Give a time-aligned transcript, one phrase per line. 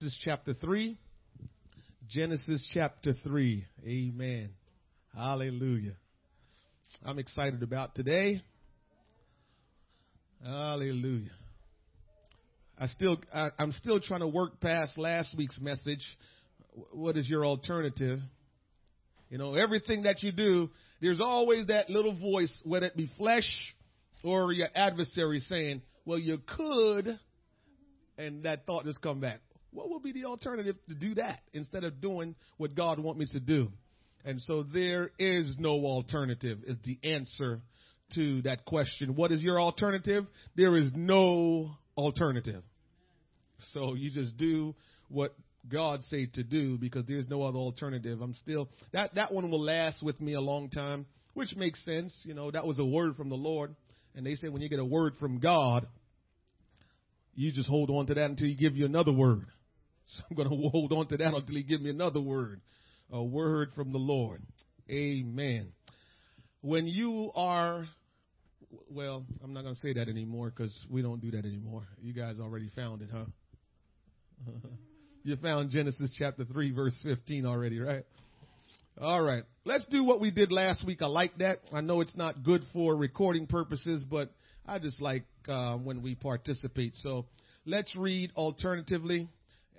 [0.00, 0.96] Genesis chapter 3.
[2.08, 3.66] Genesis chapter 3.
[3.86, 4.48] Amen.
[5.14, 5.92] Hallelujah.
[7.04, 8.40] I'm excited about today.
[10.42, 11.32] Hallelujah.
[12.78, 16.02] I still, I, I'm still trying to work past last week's message.
[16.92, 18.20] What is your alternative?
[19.28, 20.70] You know, everything that you do,
[21.02, 23.48] there's always that little voice, whether it be flesh
[24.24, 27.20] or your adversary saying, well, you could,
[28.16, 29.40] and that thought just come back
[29.72, 33.26] what would be the alternative to do that instead of doing what God wants me
[33.32, 33.68] to do?
[34.24, 37.60] And so there is no alternative is the answer
[38.14, 39.14] to that question.
[39.14, 40.26] What is your alternative?
[40.56, 42.62] There is no alternative.
[43.72, 44.74] So you just do
[45.08, 45.34] what
[45.70, 48.20] God say to do because there's no other alternative.
[48.20, 52.14] I'm still that that one will last with me a long time, which makes sense.
[52.24, 53.74] You know, that was a word from the Lord,
[54.14, 55.86] and they say when you get a word from God,
[57.34, 59.46] you just hold on to that until you give you another word.
[60.16, 62.60] So I'm going to hold on to that until he give me another word,
[63.12, 64.42] a word from the Lord.
[64.90, 65.72] Amen.
[66.62, 67.86] When you are,
[68.90, 71.86] well, I'm not going to say that anymore because we don't do that anymore.
[72.02, 73.24] You guys already found it, huh?
[75.22, 78.04] you found Genesis chapter 3, verse 15 already, right?
[79.00, 79.44] All right.
[79.64, 81.00] Let's do what we did last week.
[81.02, 81.58] I like that.
[81.72, 84.30] I know it's not good for recording purposes, but
[84.66, 86.94] I just like uh, when we participate.
[87.02, 87.26] So
[87.64, 89.28] let's read alternatively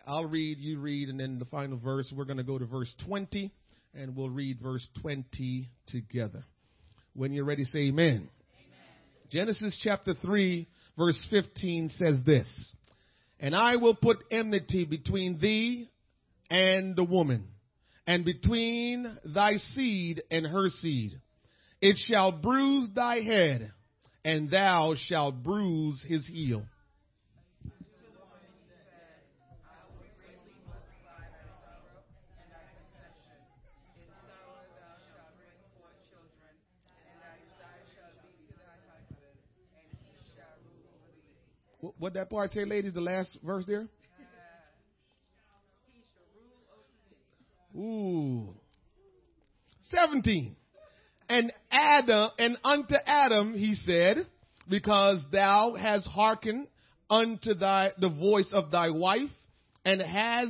[0.07, 2.93] I'll read, you read, and then the final verse, we're going to go to verse
[3.05, 3.51] 20,
[3.93, 6.43] and we'll read verse 20 together.
[7.13, 8.15] When you're ready, say amen.
[8.15, 8.29] amen.
[9.29, 12.47] Genesis chapter 3, verse 15 says this,
[13.39, 15.89] And I will put enmity between thee
[16.49, 17.47] and the woman,
[18.07, 21.19] and between thy seed and her seed.
[21.79, 23.71] It shall bruise thy head,
[24.25, 26.63] and thou shalt bruise his heel.
[41.97, 42.93] What that part say, ladies?
[42.93, 43.87] The last verse there.
[47.75, 48.53] Ooh.
[49.89, 50.55] 17.
[51.29, 54.27] And Adam, and unto Adam he said,
[54.69, 56.67] because thou hast hearkened
[57.09, 59.29] unto thy, the voice of thy wife,
[59.83, 60.49] and has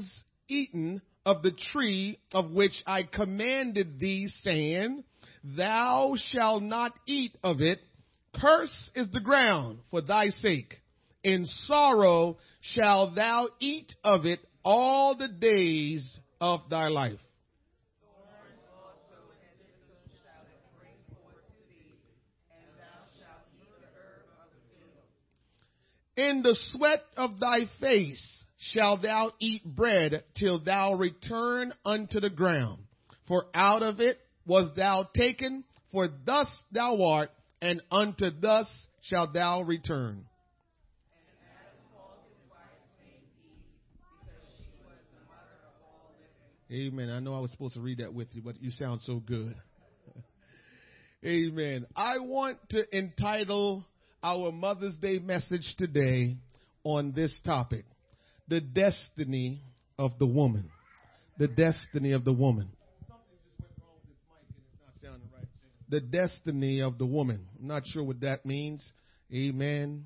[0.49, 5.03] eaten of the tree of which I commanded thee, saying,
[5.43, 7.79] Thou shalt not eat of it.
[8.35, 10.80] Curse is the ground for thy sake
[11.23, 17.19] in sorrow shalt thou eat of it all the days of thy life.
[26.17, 28.21] In the sweat of thy face
[28.59, 32.83] shalt thou eat bread till thou return unto the ground.
[33.27, 37.31] For out of it was thou taken, for thus thou art,
[37.61, 38.67] and unto thus
[39.01, 40.25] shalt thou return.
[46.71, 47.09] Amen.
[47.09, 49.55] I know I was supposed to read that with you, but you sound so good.
[51.25, 51.85] Amen.
[51.97, 53.85] I want to entitle
[54.23, 56.37] our Mother's Day message today
[56.85, 57.83] on this topic
[58.47, 59.61] the destiny
[59.99, 60.69] of the woman.
[61.37, 62.69] The destiny of the woman.
[65.89, 67.47] The destiny of the woman.
[67.59, 68.81] I'm not sure what that means.
[69.33, 70.05] Amen.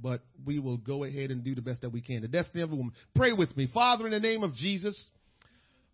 [0.00, 2.22] But we will go ahead and do the best that we can.
[2.22, 2.92] The destiny of the woman.
[3.16, 3.68] Pray with me.
[3.72, 4.96] Father, in the name of Jesus.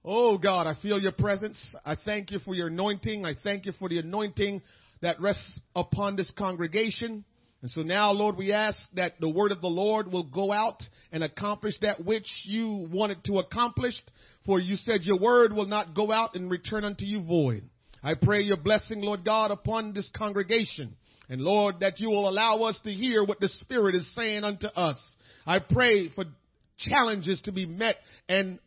[0.05, 1.59] Oh God, I feel your presence.
[1.85, 3.27] I thank you for your anointing.
[3.27, 4.63] I thank you for the anointing
[5.03, 7.25] that rests upon this congregation.
[7.61, 10.81] And so now, Lord, we ask that the word of the Lord will go out
[11.11, 13.95] and accomplish that which you wanted to accomplish.
[14.47, 17.65] For you said your word will not go out and return unto you void.
[18.03, 20.97] I pray your blessing, Lord God, upon this congregation.
[21.29, 24.69] And Lord, that you will allow us to hear what the Spirit is saying unto
[24.69, 24.97] us.
[25.45, 26.25] I pray for
[26.79, 27.97] challenges to be met
[28.29, 28.61] and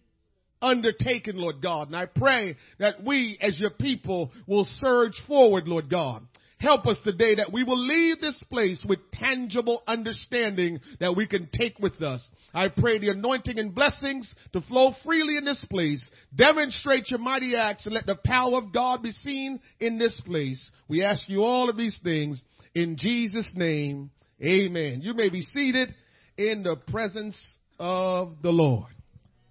[0.61, 1.87] undertaken, Lord God.
[1.87, 6.25] And I pray that we as your people will surge forward, Lord God.
[6.61, 11.49] Help us today that we will leave this place with tangible understanding that we can
[11.51, 12.27] take with us.
[12.53, 16.07] I pray the anointing and blessings to flow freely in this place.
[16.35, 20.69] Demonstrate your mighty acts and let the power of God be seen in this place.
[20.87, 22.39] We ask you all of these things
[22.75, 24.11] in Jesus' name.
[24.39, 25.01] Amen.
[25.01, 25.95] You may be seated
[26.37, 27.37] in the presence
[27.79, 28.93] of the Lord.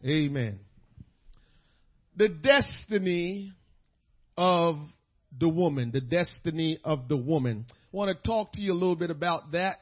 [0.07, 0.61] Amen
[2.21, 3.51] the destiny
[4.37, 4.77] of
[5.39, 7.65] the woman, the destiny of the woman.
[7.71, 9.77] I want to talk to you a little bit about that.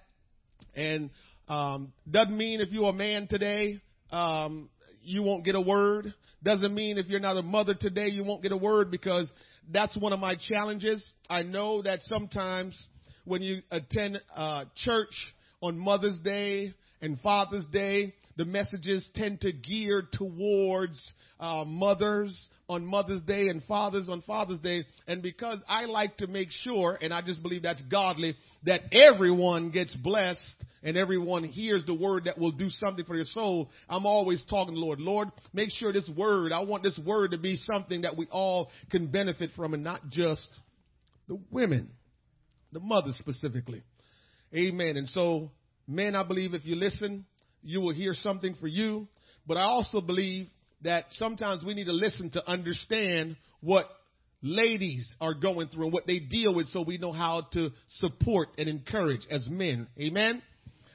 [0.73, 1.11] And
[1.49, 3.81] um, doesn't mean if you're a man today,
[4.13, 4.71] um,
[5.03, 6.15] you won't get a word.
[6.41, 9.27] Doesn't mean if you're not a mother today, you won't get a word because
[9.73, 11.05] that's one of my challenges.
[11.29, 12.81] I know that sometimes
[13.25, 19.53] when you attend uh, church on Mother's Day and Father's Day, the messages tend to
[19.53, 20.99] gear towards
[21.41, 22.33] uh, mothers
[22.69, 24.87] on Mother's Day and fathers on Father's Day.
[25.09, 29.71] And because I like to make sure, and I just believe that's godly, that everyone
[29.71, 34.07] gets blessed and everyone hears the word that will do something for your soul, I'm
[34.07, 35.01] always talking to Lord.
[35.01, 38.71] Lord, make sure this word, I want this word to be something that we all
[38.91, 40.47] can benefit from and not just
[41.27, 41.91] the women,
[42.71, 43.83] the mothers specifically.
[44.55, 44.97] Amen.
[44.97, 45.51] And so,
[45.89, 47.25] men, I believe if you listen,
[47.69, 49.07] you will hear something for you.
[49.47, 50.49] But I also believe
[50.83, 53.91] that sometimes we need to listen to understand what
[54.41, 58.49] ladies are going through and what they deal with so we know how to support
[58.57, 59.87] and encourage as men.
[60.01, 60.43] Amen?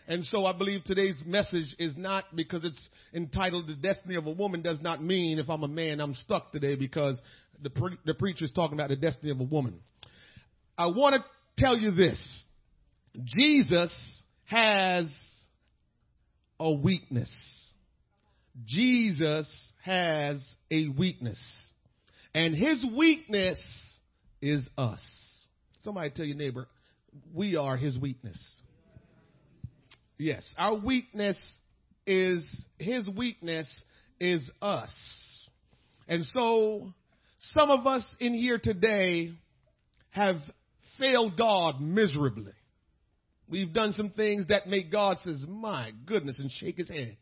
[0.07, 4.31] And so I believe today's message is not because it's entitled The Destiny of a
[4.31, 7.21] Woman does not mean if I'm a man I'm stuck today because
[7.61, 9.79] the, pre- the preacher is talking about the destiny of a woman.
[10.75, 11.23] I want to
[11.63, 12.19] tell you this.
[13.25, 13.95] Jesus
[14.45, 15.07] has
[16.59, 17.31] a weakness.
[18.65, 19.47] Jesus
[19.83, 21.39] has a weakness.
[22.35, 23.59] And his weakness
[24.41, 25.01] is us.
[25.83, 26.67] Somebody tell your neighbor,
[27.33, 28.39] we are his weakness.
[30.17, 31.37] Yes, our weakness
[32.07, 32.43] is,
[32.77, 33.69] his weakness
[34.19, 34.91] is us.
[36.07, 36.93] And so,
[37.55, 39.33] some of us in here today
[40.11, 40.37] have
[40.99, 42.53] failed God miserably.
[43.49, 47.17] We've done some things that make God says, my goodness, and shake his head.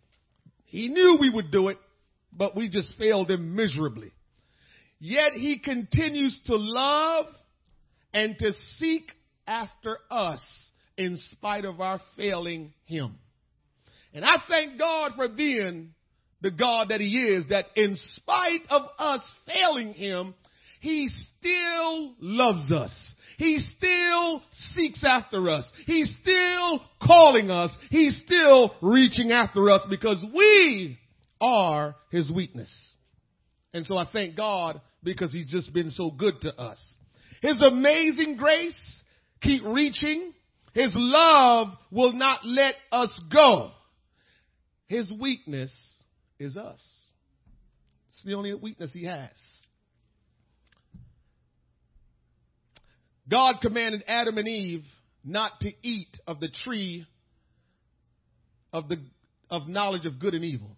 [0.66, 1.78] He knew we would do it
[2.32, 4.12] but we just failed him miserably.
[5.00, 7.26] Yet he continues to love
[8.14, 9.12] and to seek
[9.48, 10.42] after us
[10.98, 13.18] in spite of our failing him.
[14.14, 15.94] And I thank God for being
[16.42, 20.34] the God that he is, that in spite of us failing him,
[20.80, 21.10] he
[21.40, 22.92] still loves us.
[23.42, 24.44] He still
[24.76, 25.66] seeks after us.
[25.88, 27.72] He's still calling us.
[27.90, 31.00] He's still reaching after us because we
[31.42, 32.72] are his weakness.
[33.74, 36.78] And so I thank God because he's just been so good to us.
[37.42, 38.78] His amazing grace
[39.42, 40.34] keep reaching.
[40.76, 43.72] His love will not let us go.
[44.86, 45.74] His weakness
[46.38, 46.80] is us.
[48.12, 49.32] It's the only weakness he has.
[53.30, 54.84] God commanded Adam and Eve
[55.24, 57.06] not to eat of the tree
[58.74, 58.98] of the
[59.50, 60.78] of knowledge of good and evil.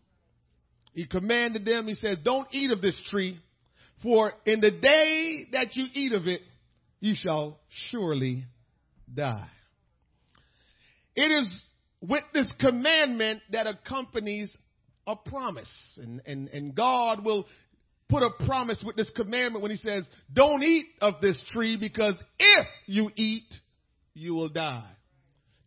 [0.93, 3.39] He commanded them, he says, don't eat of this tree,
[4.01, 6.41] for in the day that you eat of it,
[6.99, 7.59] you shall
[7.89, 8.45] surely
[9.11, 9.49] die.
[11.15, 11.65] It is
[12.01, 14.55] with this commandment that accompanies
[15.07, 15.69] a promise.
[15.97, 17.45] And, and, and God will
[18.09, 22.15] put a promise with this commandment when he says, don't eat of this tree because
[22.39, 23.51] if you eat,
[24.13, 24.89] you will die.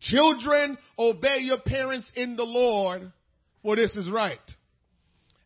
[0.01, 3.11] Children, obey your parents in the Lord,
[3.63, 4.39] for this is right.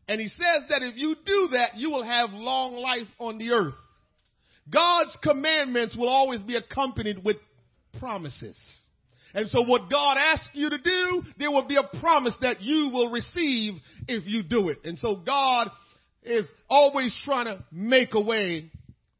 [0.09, 3.53] And he says that if you do that, you will have long life on the
[3.53, 3.75] earth.
[4.69, 7.37] God's commandments will always be accompanied with
[7.99, 8.57] promises.
[9.33, 12.91] And so what God asks you to do, there will be a promise that you
[12.93, 13.75] will receive
[14.09, 14.79] if you do it.
[14.85, 15.71] And so God
[16.23, 18.71] is always trying to make a way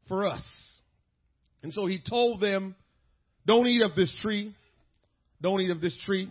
[0.07, 0.43] for us.
[1.63, 2.75] And so he told them,
[3.45, 4.55] don't eat of this tree.
[5.41, 6.29] Don't eat of this tree.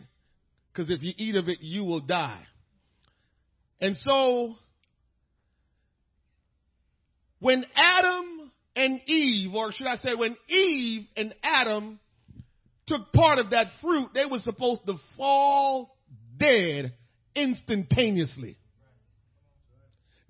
[0.73, 2.43] Because if you eat of it, you will die.
[3.81, 4.55] And so,
[7.41, 11.99] when Adam and Eve, or should I say when Eve and Adam
[12.87, 15.97] took part of that fruit, they were supposed to fall
[16.39, 16.93] dead
[17.35, 18.57] instantaneously.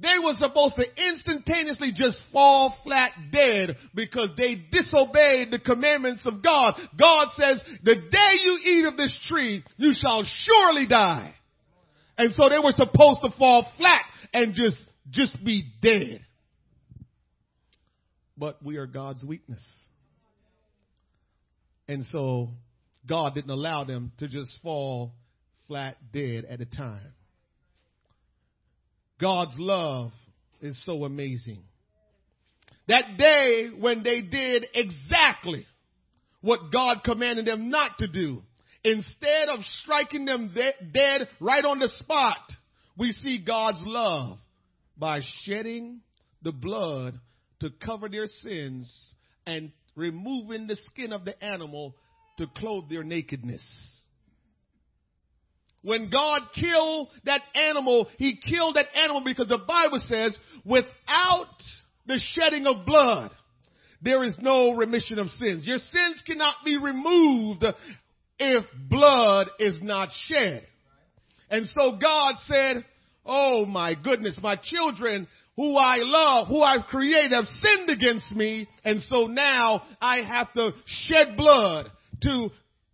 [0.00, 6.42] They were supposed to instantaneously just fall flat dead because they disobeyed the commandments of
[6.42, 6.75] God.
[6.99, 11.35] God says, the day you eat of this tree, you shall surely die.
[12.16, 14.02] And so they were supposed to fall flat
[14.33, 14.78] and just,
[15.11, 16.25] just be dead.
[18.38, 19.62] But we are God's weakness.
[21.88, 22.50] And so
[23.07, 25.12] God didn't allow them to just fall
[25.69, 27.12] flat dead at a time.
[29.20, 30.12] God's love
[30.60, 31.62] is so amazing.
[32.88, 35.66] That day when they did exactly
[36.40, 38.42] what God commanded them not to do,
[38.82, 40.54] Instead of striking them
[40.92, 42.38] dead right on the spot,
[42.96, 44.38] we see God's love
[44.96, 46.00] by shedding
[46.42, 47.18] the blood
[47.60, 48.90] to cover their sins
[49.46, 51.94] and removing the skin of the animal
[52.38, 53.62] to clothe their nakedness.
[55.82, 61.46] When God killed that animal, He killed that animal because the Bible says, without
[62.06, 63.30] the shedding of blood,
[64.02, 65.66] there is no remission of sins.
[65.66, 67.64] Your sins cannot be removed
[68.38, 70.66] if blood is not shed.
[71.50, 72.84] And so God said,
[73.26, 78.66] Oh my goodness, my children who I love, who I've created have sinned against me.
[78.84, 81.90] And so now I have to shed blood
[82.22, 82.49] to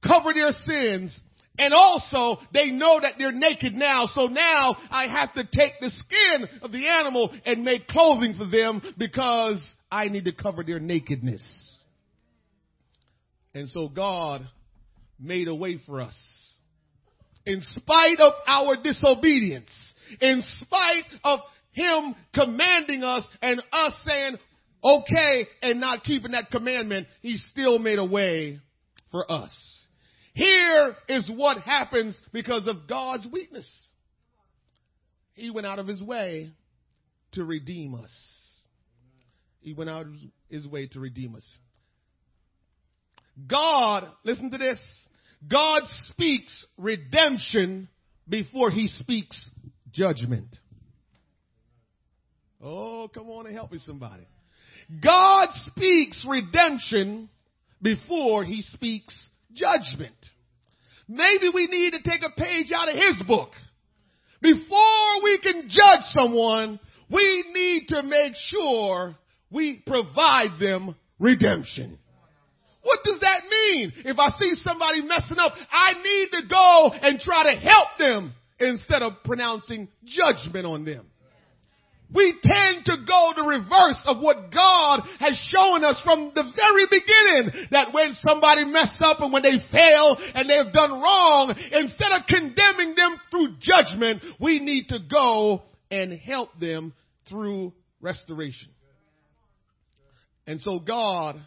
[0.04, 1.18] cover their sins.
[1.58, 4.06] And also they know that they're naked now.
[4.14, 8.46] So now I have to take the skin of the animal and make clothing for
[8.46, 9.60] them because
[9.90, 11.42] I need to cover their nakedness.
[13.54, 14.46] And so God
[15.18, 16.16] made a way for us.
[17.46, 19.70] In spite of our disobedience,
[20.20, 21.40] in spite of
[21.72, 24.36] Him commanding us and us saying,
[24.84, 28.60] okay, and not keeping that commandment, He still made a way
[29.10, 29.75] for us.
[30.36, 33.66] Here is what happens because of God's weakness.
[35.32, 36.52] He went out of His way
[37.32, 38.10] to redeem us.
[39.60, 40.12] He went out of
[40.50, 41.46] His way to redeem us.
[43.48, 44.78] God, listen to this,
[45.48, 47.88] God speaks redemption
[48.28, 49.38] before he speaks
[49.90, 50.54] judgment.
[52.62, 54.26] Oh, come on and help me somebody.
[55.02, 57.30] God speaks redemption
[57.80, 59.14] before he speaks
[59.56, 60.14] judgment.
[61.08, 63.50] Maybe we need to take a page out of his book.
[64.42, 66.78] Before we can judge someone,
[67.10, 69.16] we need to make sure
[69.50, 71.98] we provide them redemption.
[72.82, 73.92] What does that mean?
[74.04, 78.32] If I see somebody messing up, I need to go and try to help them
[78.60, 81.06] instead of pronouncing judgment on them.
[82.14, 86.86] We tend to go the reverse of what God has shown us from the very
[86.86, 87.68] beginning.
[87.72, 92.26] That when somebody mess up and when they fail and they've done wrong, instead of
[92.28, 96.94] condemning them through judgment, we need to go and help them
[97.28, 98.68] through restoration.
[100.46, 101.40] And so God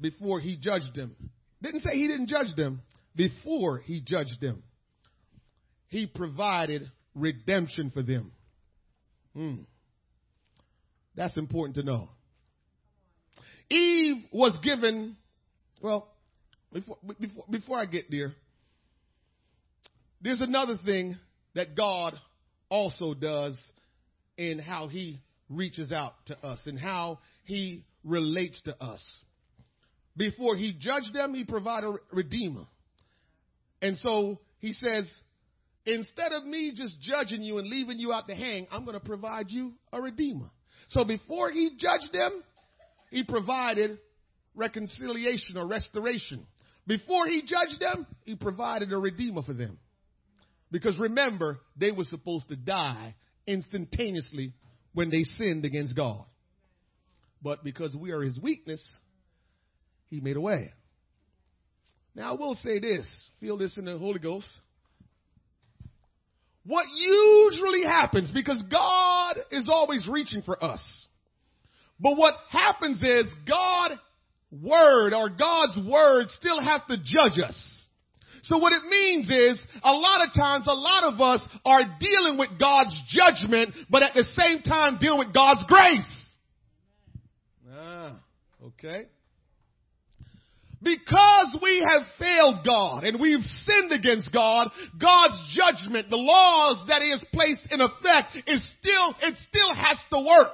[0.00, 1.16] before he judged them.
[1.62, 2.82] Didn't say he didn't judge them
[3.16, 4.62] before he judged them.
[5.88, 8.32] He provided redemption for them.
[9.38, 9.62] Hmm.
[11.14, 12.08] That's important to know.
[13.70, 15.16] Eve was given,
[15.80, 16.08] well,
[16.72, 18.32] before, before, before I get there,
[20.20, 21.16] there's another thing
[21.54, 22.14] that God
[22.68, 23.56] also does
[24.36, 29.00] in how he reaches out to us and how he relates to us
[30.18, 32.66] before he judged them, he provided a redeemer.
[33.80, 35.08] And so he says,
[35.88, 39.04] instead of me just judging you and leaving you out to hang, I'm going to
[39.04, 40.50] provide you a redeemer.
[40.90, 42.42] So before he judged them,
[43.10, 43.98] he provided
[44.54, 46.46] reconciliation or restoration.
[46.86, 49.78] Before he judged them, he provided a redeemer for them.
[50.70, 53.14] Because remember, they were supposed to die
[53.46, 54.52] instantaneously
[54.92, 56.24] when they sinned against God.
[57.42, 58.86] But because we are his weakness,
[60.06, 60.72] he made a way.
[62.14, 63.06] Now, I will say this
[63.40, 64.48] feel this in the Holy Ghost.
[66.64, 70.80] What usually happens, because God is always reaching for us,
[72.00, 73.92] but what happens is God
[74.50, 77.56] word or God's word still have to judge us.
[78.44, 82.38] So what it means is a lot of times a lot of us are dealing
[82.38, 86.34] with God's judgment, but at the same time dealing with God's grace.
[87.70, 88.20] Ah,
[88.64, 89.06] okay.
[90.80, 94.70] Because we have failed God and we've sinned against God,
[95.00, 99.98] God's judgment, the laws that He has placed in effect is still, it still has
[100.12, 100.52] to work.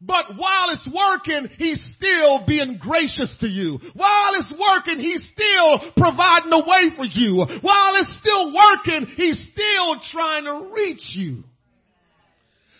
[0.00, 3.80] But while it's working, He's still being gracious to you.
[3.94, 7.44] While it's working, He's still providing a way for you.
[7.62, 11.44] While it's still working, He's still trying to reach you.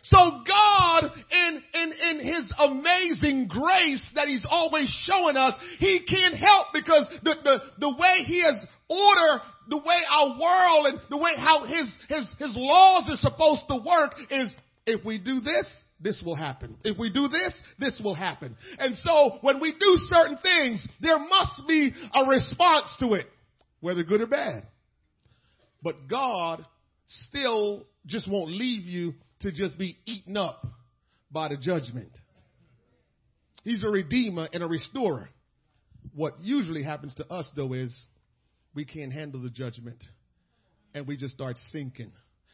[0.08, 6.36] So God, in, in, in His amazing grace that He's always showing us, He can't
[6.36, 11.16] help because the, the, the way He has ordered, the way our world and the
[11.16, 14.52] way how His, His, His laws are supposed to work is
[14.86, 15.66] if we do this,
[16.00, 16.76] this will happen.
[16.84, 18.56] If we do this, this will happen.
[18.78, 23.26] And so when we do certain things, there must be a response to it,
[23.80, 24.66] whether good or bad.
[25.82, 26.64] But God
[27.28, 30.66] still just won't leave you to just be eaten up
[31.30, 32.10] by the judgment.
[33.64, 35.28] He's a redeemer and a restorer.
[36.14, 37.92] What usually happens to us, though, is
[38.74, 40.02] we can't handle the judgment
[40.94, 42.12] and we just start sinking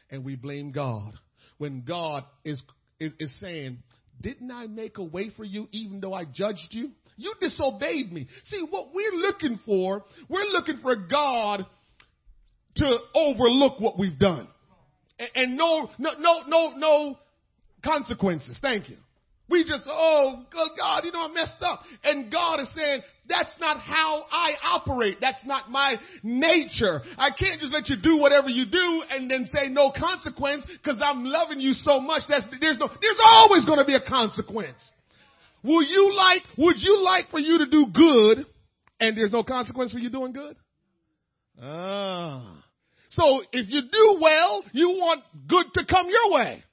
[0.09, 1.13] and we blame God.
[1.57, 2.61] When God is,
[2.99, 3.77] is, is saying,
[4.21, 6.91] Didn't I make a way for you even though I judged you?
[7.15, 8.27] You disobeyed me.
[8.45, 11.65] See, what we're looking for, we're looking for God
[12.77, 14.47] to overlook what we've done.
[15.35, 17.17] And, no, no, no, no, no
[17.83, 18.57] consequences.
[18.61, 18.97] Thank you.
[19.49, 21.81] We just, oh, God, you know, I messed up.
[22.03, 25.17] And God is saying, that's not how I operate.
[25.19, 27.01] That's not my nature.
[27.17, 30.99] I can't just let you do whatever you do and then say no consequence because
[31.03, 32.23] I'm loving you so much.
[32.27, 34.79] That's, there's no, there's always going to be a consequence.
[35.63, 38.45] Will you like, would you like for you to do good
[38.99, 40.55] and there's no consequence for you doing good?
[41.61, 42.62] Ah.
[43.15, 46.63] So if you do well, you want good to come your way.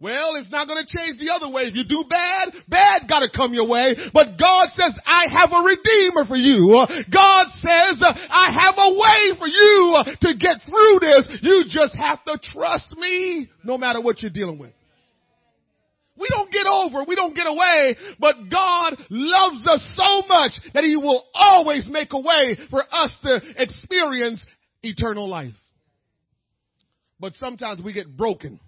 [0.00, 1.62] Well, it's not going to change the other way.
[1.62, 3.94] If you do bad, bad got to come your way.
[4.12, 6.84] But God says, I have a redeemer for you.
[7.12, 11.38] God says, I have a way for you to get through this.
[11.42, 14.72] You just have to trust me no matter what you're dealing with.
[16.18, 20.84] We don't get over, we don't get away, but God loves us so much that
[20.84, 24.44] He will always make a way for us to experience
[24.82, 25.54] eternal life.
[27.22, 28.58] But sometimes we get broken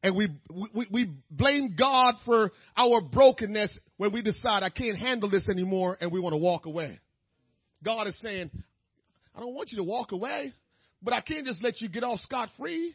[0.00, 5.28] and we, we, we blame God for our brokenness when we decide I can't handle
[5.28, 7.00] this anymore and we want to walk away.
[7.84, 8.52] God is saying,
[9.34, 10.54] I don't want you to walk away,
[11.02, 12.94] but I can't just let you get off scot free.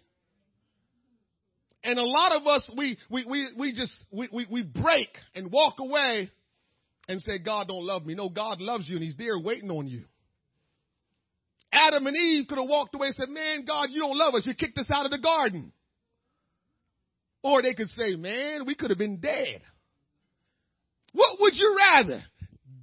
[1.84, 5.52] And a lot of us, we, we, we, we just, we, we, we break and
[5.52, 6.32] walk away
[7.10, 8.16] and say, God don't love me.
[8.16, 10.06] No, God loves you and he's there waiting on you.
[11.76, 14.46] Adam and Eve could have walked away and said, man, God, you don't love us.
[14.46, 15.74] You kicked us out of the garden.
[17.44, 19.62] Or they could say, man, we could have been dead.
[21.14, 22.24] What would you rather?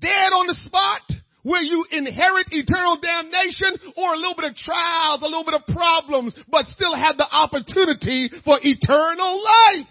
[0.01, 1.03] Dead on the spot
[1.43, 5.67] where you inherit eternal damnation or a little bit of trials, a little bit of
[5.67, 9.87] problems, but still have the opportunity for eternal life?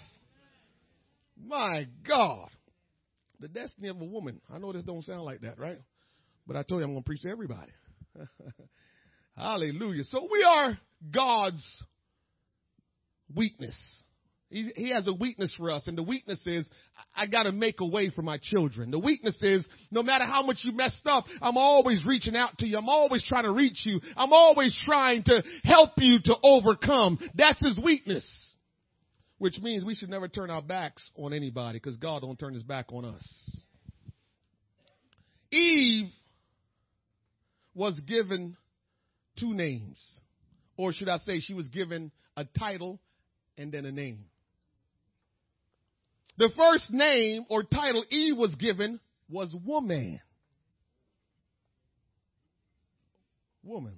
[1.45, 2.49] My God.
[3.39, 4.39] The destiny of a woman.
[4.53, 5.79] I know this don't sound like that, right?
[6.47, 7.71] But I told you I'm going to preach to everybody.
[9.35, 10.03] Hallelujah.
[10.05, 10.77] So we are
[11.13, 11.63] God's
[13.35, 13.77] weakness.
[14.49, 16.67] He, he has a weakness for us, and the weakness is
[17.15, 18.91] I got to make a way for my children.
[18.91, 22.67] The weakness is no matter how much you messed up, I'm always reaching out to
[22.67, 22.77] you.
[22.77, 24.01] I'm always trying to reach you.
[24.17, 27.17] I'm always trying to help you to overcome.
[27.33, 28.27] That's his weakness.
[29.37, 32.63] Which means we should never turn our backs on anybody because God don't turn his
[32.63, 33.25] back on us.
[35.49, 36.11] Eve
[37.73, 38.57] was given
[39.41, 39.99] two names.
[40.77, 42.99] Or should I say she was given a title
[43.57, 44.25] and then a name.
[46.37, 48.99] The first name or title Eve was given
[49.29, 50.21] was woman.
[53.63, 53.97] Woman.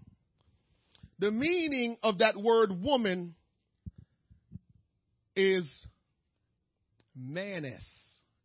[1.19, 3.35] The meaning of that word woman
[5.35, 5.65] is
[7.17, 7.83] maness.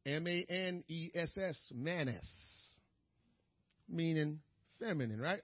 [0.07, 1.73] M A N E S S.
[1.75, 2.29] Maness.
[3.89, 4.41] Meaning
[4.79, 5.43] feminine, right?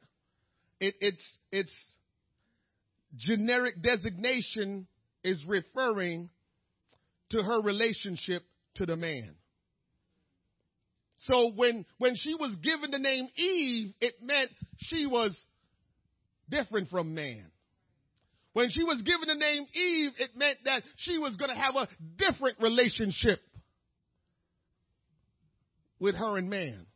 [0.81, 1.73] It, it's, it's
[3.17, 4.87] generic designation
[5.23, 6.31] is referring
[7.31, 8.43] to her relationship
[8.77, 9.35] to the man.
[11.19, 15.35] So when, when she was given the name Eve, it meant she was
[16.51, 17.47] different from man.
[18.53, 21.75] When she was given the name Eve, it meant that she was going to have
[21.77, 23.41] a different relationship
[25.99, 26.87] with her and man.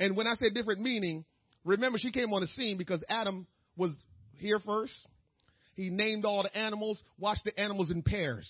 [0.00, 1.24] And when I say different meaning,
[1.64, 3.92] remember she came on the scene because Adam was
[4.38, 4.94] here first.
[5.74, 8.48] He named all the animals, watched the animals in pairs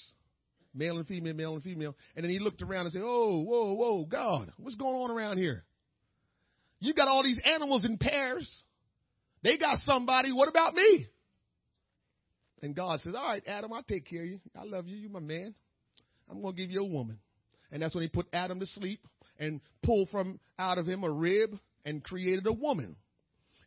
[0.74, 1.96] male and female, male and female.
[2.16, 5.38] And then he looked around and said, Oh, whoa, whoa, God, what's going on around
[5.38, 5.64] here?
[6.80, 8.48] You got all these animals in pairs.
[9.42, 10.32] They got somebody.
[10.32, 11.06] What about me?
[12.62, 14.40] And God says, All right, Adam, I'll take care of you.
[14.58, 14.96] I love you.
[14.96, 15.54] You're my man.
[16.30, 17.18] I'm going to give you a woman.
[17.70, 19.00] And that's when he put Adam to sleep
[19.38, 22.96] and pulled from out of him a rib and created a woman.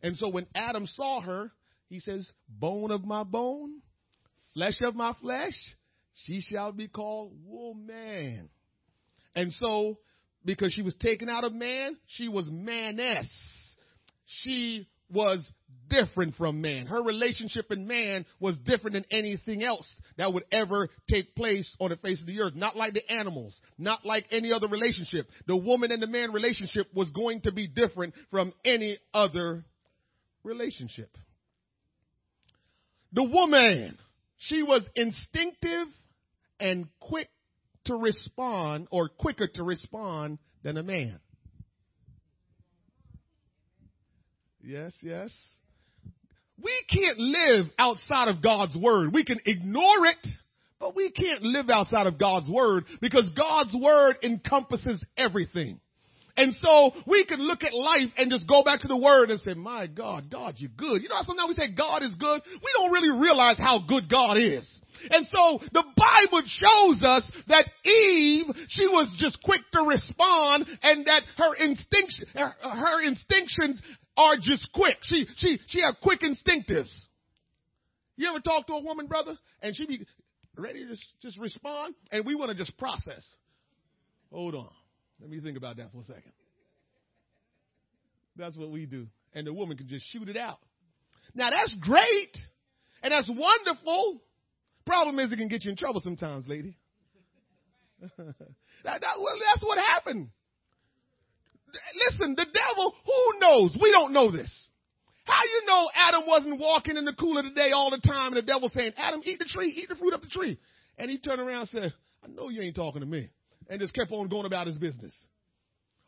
[0.02, 1.52] And so when Adam saw her,
[1.88, 3.80] he says, Bone of my bone,
[4.54, 5.54] flesh of my flesh,
[6.14, 8.48] she shall be called woman.
[9.34, 9.98] And so,
[10.44, 13.28] because she was taken out of man, she was maness.
[14.26, 15.44] She was
[15.88, 16.86] different from man.
[16.86, 21.90] Her relationship in man was different than anything else that would ever take place on
[21.90, 22.54] the face of the earth.
[22.54, 25.28] Not like the animals, not like any other relationship.
[25.46, 29.64] The woman and the man relationship was going to be different from any other
[30.44, 31.16] relationship.
[33.12, 33.98] The woman,
[34.38, 35.88] she was instinctive
[36.58, 37.28] and quick
[37.84, 41.18] to respond or quicker to respond than a man.
[44.62, 45.30] Yes, yes.
[46.62, 49.12] We can't live outside of God's word.
[49.12, 50.26] We can ignore it,
[50.78, 55.80] but we can't live outside of God's word because God's word encompasses everything.
[56.36, 59.38] And so we can look at life and just go back to the word and
[59.40, 61.02] say, my God, God, you're good.
[61.02, 62.40] You know, sometimes we say God is good.
[62.46, 64.68] We don't really realize how good God is.
[65.10, 71.04] And so the Bible shows us that Eve, she was just quick to respond and
[71.06, 73.82] that her instincts, her, her instinctions
[74.16, 74.98] are just quick.
[75.02, 76.90] She, she, she have quick instinctives.
[78.16, 80.06] You ever talk to a woman, brother, and she be
[80.56, 83.26] ready to just, just respond, and we want to just process.
[84.30, 84.68] Hold on.
[85.20, 86.32] Let me think about that for a second.
[88.36, 89.06] That's what we do.
[89.34, 90.58] And the woman can just shoot it out.
[91.34, 92.36] Now that's great.
[93.02, 94.22] And that's wonderful.
[94.86, 96.76] Problem is it can get you in trouble sometimes, lady.
[98.00, 98.34] that,
[98.84, 100.28] that, well, that's what happened.
[102.08, 103.76] Listen, the devil, who knows?
[103.80, 104.50] We don't know this.
[105.24, 108.28] How you know Adam wasn't walking in the cool of the day all the time
[108.28, 110.58] and the devil saying, Adam, eat the tree, eat the fruit of the tree.
[110.98, 113.30] And he turned around and said, I know you ain't talking to me.
[113.68, 115.14] And just kept on going about his business.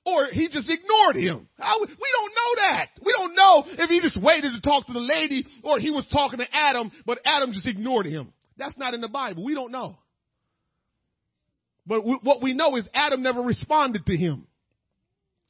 [0.05, 1.48] Or he just ignored him.
[1.59, 2.87] How, we don't know that.
[3.03, 6.07] We don't know if he just waited to talk to the lady or he was
[6.12, 8.33] talking to Adam, but Adam just ignored him.
[8.59, 9.44] That's not in the Bible.
[9.44, 9.96] We don't know.
[11.87, 14.46] But what we know is Adam never responded to him.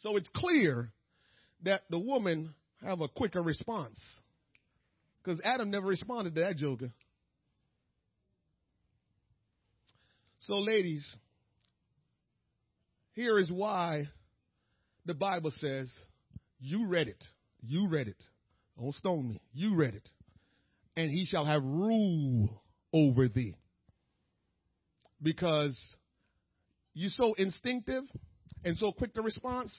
[0.05, 0.93] So it's clear
[1.63, 3.99] that the woman have a quicker response.
[5.23, 6.93] Because Adam never responded to that joker.
[10.41, 11.03] So, ladies,
[13.15, 14.11] here is why
[15.07, 15.91] the Bible says,
[16.61, 17.25] You read it.
[17.63, 18.23] You read it.
[18.79, 19.41] Don't stone me.
[19.55, 20.07] You read it.
[20.99, 22.63] And he shall have rule
[22.93, 23.57] over thee.
[25.23, 25.79] Because
[26.93, 28.05] you're so instinctive
[28.65, 29.75] and so quick to response,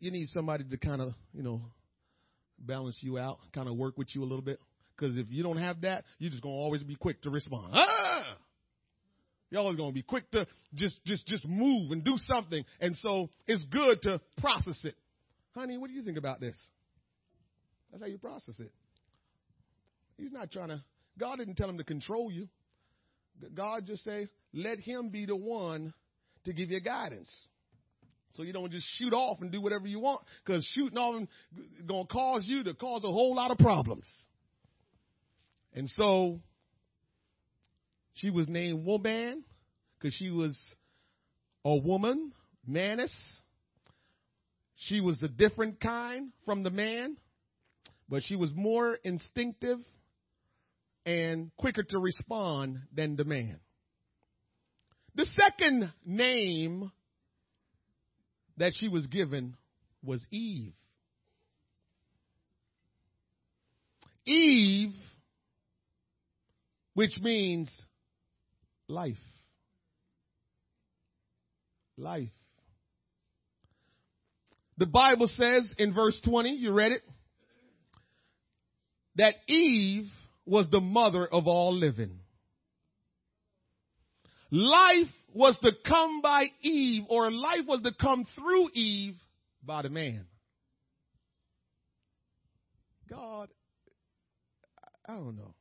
[0.00, 1.62] you need somebody to kind of, you know,
[2.58, 4.58] balance you out, kind of work with you a little bit.
[4.96, 7.72] Because if you don't have that, you're just gonna always be quick to respond.
[7.72, 8.36] Ah!
[9.50, 12.64] You're always gonna be quick to just just just move and do something.
[12.80, 14.94] And so it's good to process it.
[15.54, 16.56] Honey, what do you think about this?
[17.90, 18.72] That's how you process it.
[20.16, 20.82] He's not trying to
[21.18, 22.48] God didn't tell him to control you.
[23.54, 25.92] God just say, let him be the one
[26.44, 27.30] to give you guidance.
[28.36, 31.28] So you don't just shoot off and do whatever you want because shooting off is
[31.86, 34.06] going to cause you to cause a whole lot of problems.
[35.72, 36.40] And so
[38.14, 39.44] she was named woman
[39.98, 40.58] because she was
[41.64, 42.32] a woman,
[42.68, 43.12] maness.
[44.76, 47.16] She was a different kind from the man,
[48.08, 49.78] but she was more instinctive
[51.06, 53.60] and quicker to respond than the man.
[55.14, 56.90] The second name
[58.56, 59.56] that she was given
[60.02, 60.72] was Eve.
[64.26, 64.94] Eve,
[66.94, 67.70] which means
[68.88, 69.16] life.
[71.96, 72.30] Life.
[74.78, 77.02] The Bible says in verse 20, you read it,
[79.16, 80.06] that Eve
[80.44, 82.18] was the mother of all living.
[84.50, 89.16] Life was to come by Eve, or life was to come through Eve
[89.64, 90.24] by the man.
[93.10, 93.48] God,
[95.06, 95.54] I don't know.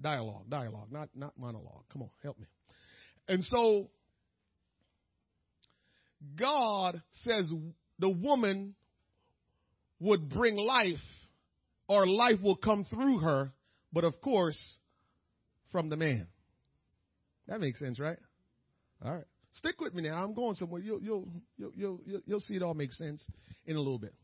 [0.00, 1.84] Dialogue, dialogue, not, not monologue.
[1.92, 2.46] Come on, help me.
[3.28, 3.90] And so,
[6.36, 7.50] God says
[7.98, 8.74] the woman
[10.00, 10.98] would bring life,
[11.86, 13.52] or life will come through her,
[13.92, 14.58] but of course,
[15.70, 16.26] from the man.
[17.50, 18.16] That makes sense, right?
[19.04, 19.24] All right.
[19.54, 20.22] Stick with me now.
[20.22, 20.80] I'm going somewhere.
[20.80, 21.72] You'll, you'll, you'll,
[22.06, 23.22] you'll, you'll see it all make sense
[23.66, 24.14] in a little bit.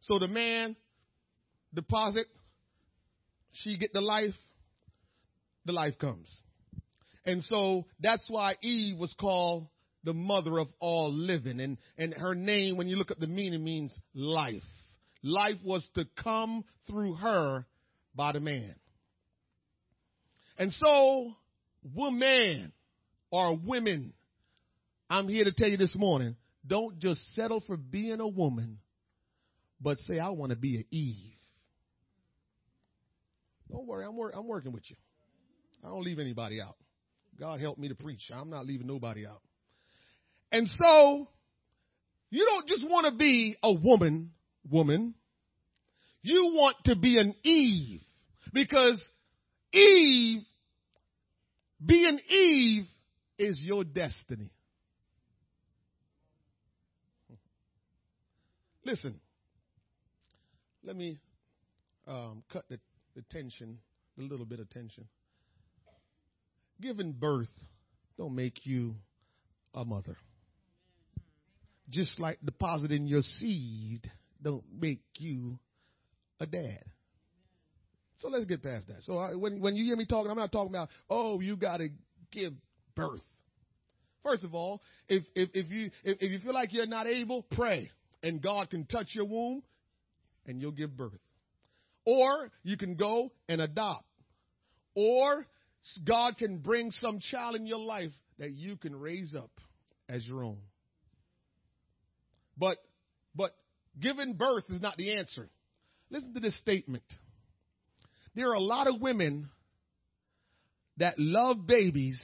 [0.00, 0.74] So the man
[1.74, 2.26] deposit,
[3.52, 4.34] she get the life,
[5.66, 6.26] the life comes.
[7.26, 9.68] And so that's why Eve was called
[10.04, 11.60] the mother of all living.
[11.60, 14.62] And, and her name, when you look up the meaning, means life.
[15.22, 17.66] Life was to come through her
[18.14, 18.74] by the man.
[20.58, 21.34] And so
[21.94, 22.72] woman
[23.30, 24.12] or women,
[25.08, 28.78] I'm here to tell you this morning, don't just settle for being a woman,
[29.80, 31.16] but say, I want to be an Eve.
[33.70, 34.96] Don't worry, I'm, I'm working with you.
[35.84, 36.76] I don't leave anybody out.
[37.38, 38.30] God help me to preach.
[38.32, 39.40] I'm not leaving nobody out.
[40.52, 41.28] And so,
[42.30, 44.30] you don't just want to be a woman,
[44.70, 45.14] woman.
[46.22, 48.00] You want to be an Eve
[48.52, 49.02] because
[49.72, 50.42] Eve
[51.84, 52.86] being Eve
[53.38, 54.52] is your destiny.
[58.84, 59.20] Listen,
[60.84, 61.18] let me
[62.06, 62.78] um, cut the,
[63.14, 63.78] the tension,
[64.16, 65.06] the little bit of tension.
[66.80, 67.48] Giving birth
[68.18, 68.96] don't make you
[69.74, 70.16] a mother.
[71.92, 74.10] just like depositing your seed
[74.42, 75.58] don't make you
[76.40, 76.82] a dad.
[78.22, 79.02] So let's get past that.
[79.02, 81.78] So I, when when you hear me talking, I'm not talking about oh you got
[81.78, 81.88] to
[82.30, 82.52] give
[82.94, 83.20] birth.
[84.22, 87.42] First of all, if if if you if, if you feel like you're not able,
[87.42, 87.90] pray,
[88.22, 89.64] and God can touch your womb,
[90.46, 91.18] and you'll give birth.
[92.06, 94.06] Or you can go and adopt.
[94.94, 95.44] Or
[96.06, 99.50] God can bring some child in your life that you can raise up
[100.08, 100.58] as your own.
[102.56, 102.76] But
[103.34, 103.50] but
[103.98, 105.48] giving birth is not the answer.
[106.08, 107.02] Listen to this statement.
[108.34, 109.50] There are a lot of women
[110.96, 112.20] that love babies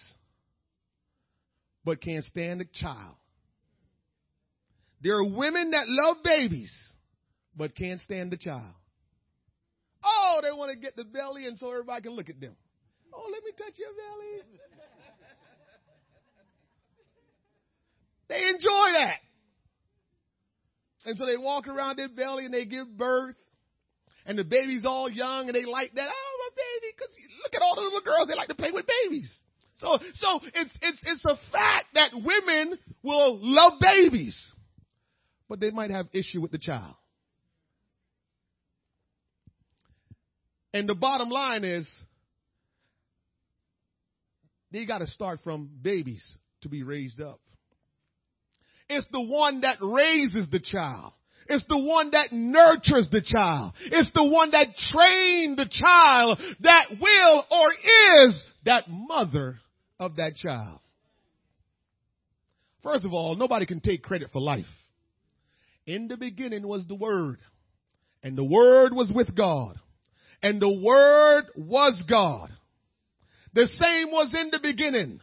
[1.85, 3.17] but can't stand a child.
[5.03, 6.73] There are women that love babies
[7.57, 8.75] but can't stand the child.
[10.05, 12.55] Oh, they want to get the belly and so everybody can look at them.
[13.13, 14.43] Oh, let me touch your belly.
[18.29, 19.19] they enjoy that.
[21.05, 23.37] And so they walk around their belly and they give birth.
[24.29, 26.07] And the baby's all young and they like that.
[26.07, 26.95] Oh, my baby.
[26.99, 27.09] Cause
[27.43, 28.29] look at all the little girls.
[28.29, 29.35] They like to play with babies.
[29.79, 34.37] So, so it's, it's, it's a fact that women will love babies,
[35.49, 36.95] but they might have issue with the child.
[40.75, 41.89] And the bottom line is,
[44.73, 46.23] they got to start from babies
[46.63, 47.41] to be raised up.
[48.91, 51.13] It's the one that raises the child.
[51.49, 53.73] It's the one that nurtures the child.
[53.87, 59.59] It's the one that trained the child that will or is that mother
[59.99, 60.81] of that child.
[62.83, 64.67] First of all, nobody can take credit for life.
[65.87, 67.39] In the beginning was the Word,
[68.23, 69.77] and the Word was with God,
[70.43, 72.51] and the Word was God.
[73.55, 75.21] The same was in the beginning.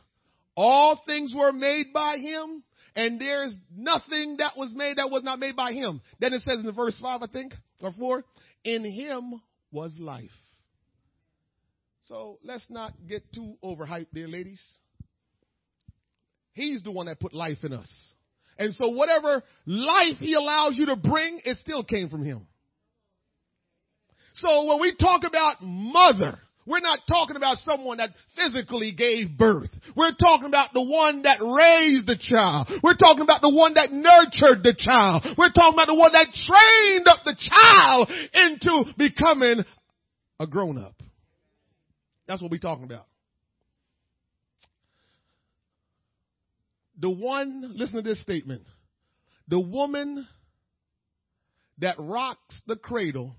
[0.58, 2.64] All things were made by Him,
[2.96, 6.02] and there's nothing that was made that was not made by Him.
[6.20, 8.24] Then it says in the verse 5, I think, or 4,
[8.64, 10.30] in Him was life.
[12.06, 14.62] So let's not get too overhyped there, ladies.
[16.54, 17.90] He's the one that put life in us.
[18.58, 22.48] And so whatever life he allows you to bring, it still came from him.
[24.36, 29.70] So when we talk about mother, we're not talking about someone that physically gave birth.
[29.96, 32.68] We're talking about the one that raised the child.
[32.84, 35.26] We're talking about the one that nurtured the child.
[35.38, 39.64] We're talking about the one that trained up the child into becoming
[40.40, 41.02] a grown up.
[42.28, 43.06] That's what we're talking about.
[47.00, 48.64] The one, listen to this statement.
[49.48, 50.28] The woman
[51.80, 53.36] that rocks the cradle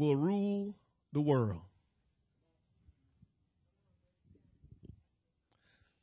[0.00, 0.74] will rule
[1.12, 1.60] the world.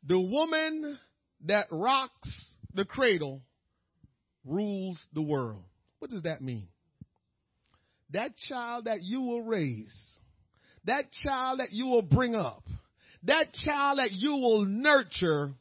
[0.06, 1.00] The woman
[1.46, 2.30] that rocks
[2.76, 3.42] the cradle
[4.46, 5.64] rules the world.
[5.98, 6.68] What does that mean?
[8.12, 9.92] That child that you will raise,
[10.86, 12.64] that child that you will bring up,
[13.24, 15.54] that child that you will nurture,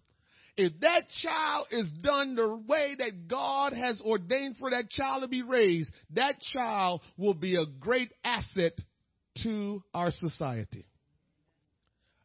[0.57, 5.29] if that child is done the way that God has ordained for that child to
[5.29, 8.73] be raised, that child will be a great asset
[9.42, 10.87] to our society.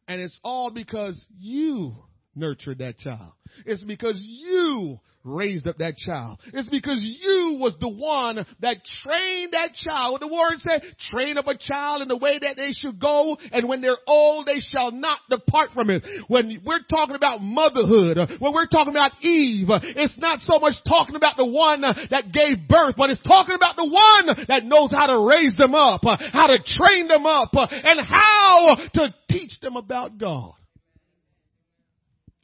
[0.08, 1.94] And it's all because you
[2.34, 3.32] nurtured that child.
[3.66, 6.40] It's because you raised up that child.
[6.52, 10.20] It's because you was the one that trained that child.
[10.20, 13.68] The word said, train up a child in the way that they should go, and
[13.68, 16.02] when they're old, they shall not depart from it.
[16.28, 20.58] When we're talking about motherhood, uh, when we're talking about Eve, uh, it's not so
[20.58, 24.46] much talking about the one uh, that gave birth, but it's talking about the one
[24.48, 26.00] that knows how to raise them up,
[26.32, 30.54] how to train them up, and how to teach them about God.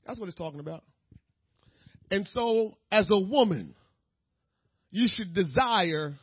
[0.09, 0.83] That's what it's talking about.
[2.11, 3.75] And so, as a woman,
[4.90, 6.16] you should desire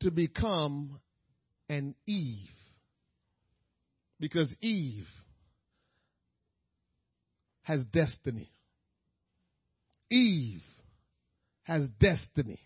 [0.00, 1.00] to become
[1.70, 2.50] an Eve.
[4.20, 5.06] Because Eve
[7.62, 8.50] has destiny.
[10.10, 10.62] Eve
[11.62, 12.60] has destiny.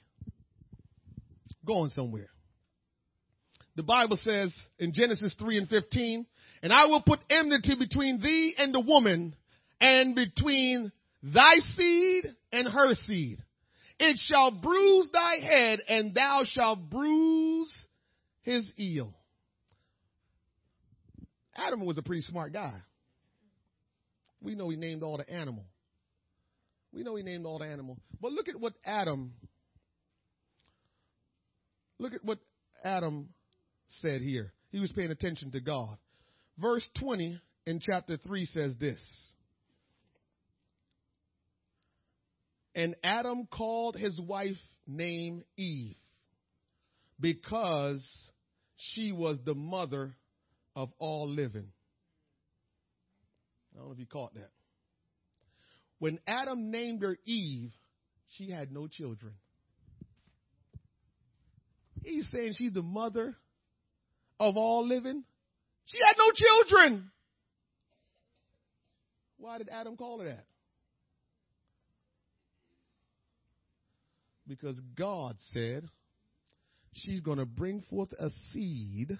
[1.64, 2.30] Going somewhere.
[3.76, 6.26] The Bible says in Genesis 3 and 15,
[6.64, 9.36] and I will put enmity between thee and the woman,
[9.80, 13.42] and between thy seed and her seed.
[13.98, 17.74] It shall bruise thy head, and thou shalt bruise
[18.42, 19.14] his heel.
[21.54, 22.74] Adam was a pretty smart guy.
[24.40, 25.66] We know he named all the animal.
[26.92, 27.98] We know he named all the animal.
[28.20, 29.32] But look at what Adam
[31.98, 32.38] look at what
[32.82, 33.28] Adam
[34.00, 34.52] said here.
[34.70, 35.96] He was paying attention to God.
[36.58, 39.00] Verse 20 in chapter 3 says this.
[42.74, 44.56] And Adam called his wife
[44.86, 45.96] name Eve
[47.18, 48.06] because
[48.76, 50.14] she was the mother
[50.74, 51.68] of all living.
[53.72, 54.50] I don't know if you caught that.
[55.98, 57.72] When Adam named her Eve,
[58.28, 59.34] she had no children.
[62.02, 63.36] He's saying she's the mother
[64.38, 65.24] of all living.
[65.84, 67.10] She had no children.
[69.36, 70.46] Why did Adam call her that?
[74.50, 75.88] Because God said
[76.92, 79.16] she's going to bring forth a seed,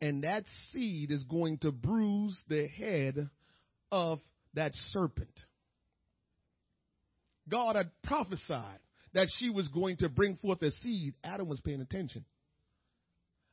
[0.00, 3.28] and that seed is going to bruise the head
[3.90, 4.20] of
[4.54, 5.32] that serpent.
[7.48, 8.78] God had prophesied
[9.14, 11.14] that she was going to bring forth a seed.
[11.24, 12.24] Adam was paying attention.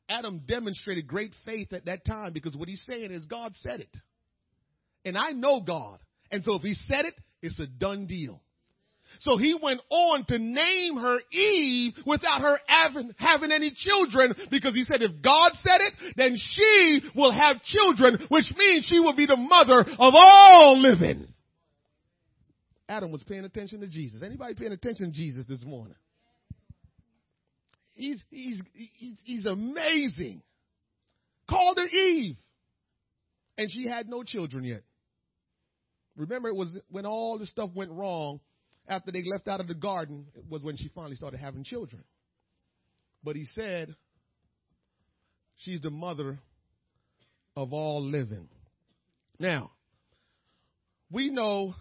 [0.08, 3.96] Adam demonstrated great faith at that time because what he's saying is God said it.
[5.04, 5.98] And I know God.
[6.30, 8.40] And so if he said it, it's a done deal.
[9.20, 14.84] So he went on to name her Eve without her having, any children because he
[14.84, 19.26] said if God said it, then she will have children, which means she will be
[19.26, 21.28] the mother of all living.
[22.88, 24.22] Adam was paying attention to Jesus.
[24.22, 25.96] Anybody paying attention to Jesus this morning?
[27.94, 30.42] He's, he's, he's, he's amazing.
[31.48, 32.36] Called her Eve.
[33.56, 34.82] And she had no children yet.
[36.16, 38.40] Remember, it was when all the stuff went wrong
[38.88, 42.04] after they left out of the garden, was when she finally started having children.
[43.22, 43.94] But he said,
[45.56, 46.38] she's the mother
[47.56, 48.48] of all living.
[49.38, 49.70] Now,
[51.10, 51.74] we know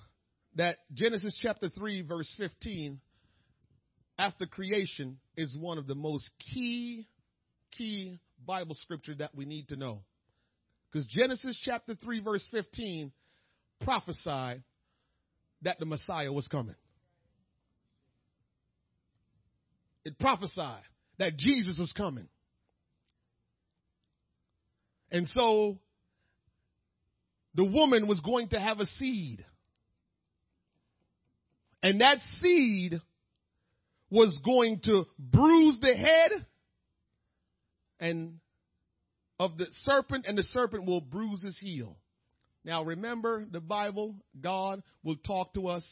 [0.55, 2.99] that Genesis chapter 3, verse 15,
[4.17, 7.07] after creation, is one of the most key,
[7.77, 10.03] key Bible scripture that we need to know.
[10.91, 13.11] Because Genesis chapter 3, verse 15
[13.81, 14.63] prophesied
[15.63, 16.75] that the Messiah was coming.
[20.05, 20.83] It prophesied
[21.17, 22.27] that Jesus was coming.
[25.11, 25.77] And so
[27.55, 29.45] the woman was going to have a seed.
[31.81, 32.99] And that seed
[34.09, 36.31] was going to bruise the head
[37.99, 38.39] and
[39.39, 41.97] of the serpent and the serpent will bruise his heel.
[42.63, 45.83] Now remember the Bible, God will talk to us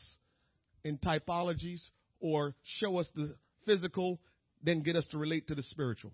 [0.83, 1.81] in typologies
[2.19, 3.35] or show us the
[3.71, 4.19] physical,
[4.63, 6.11] then get us to relate to the spiritual.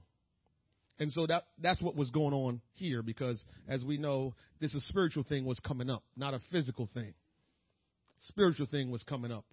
[0.99, 4.81] And so that that's what was going on here because as we know, this a
[4.81, 7.13] spiritual thing was coming up, not a physical thing.
[8.21, 9.45] Spiritual thing was coming up.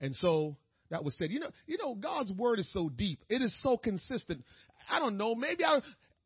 [0.00, 0.56] And so
[0.90, 1.30] that was said.
[1.30, 3.20] You know, you know, God's word is so deep.
[3.28, 4.44] It is so consistent.
[4.90, 5.36] I don't know.
[5.36, 5.80] Maybe I,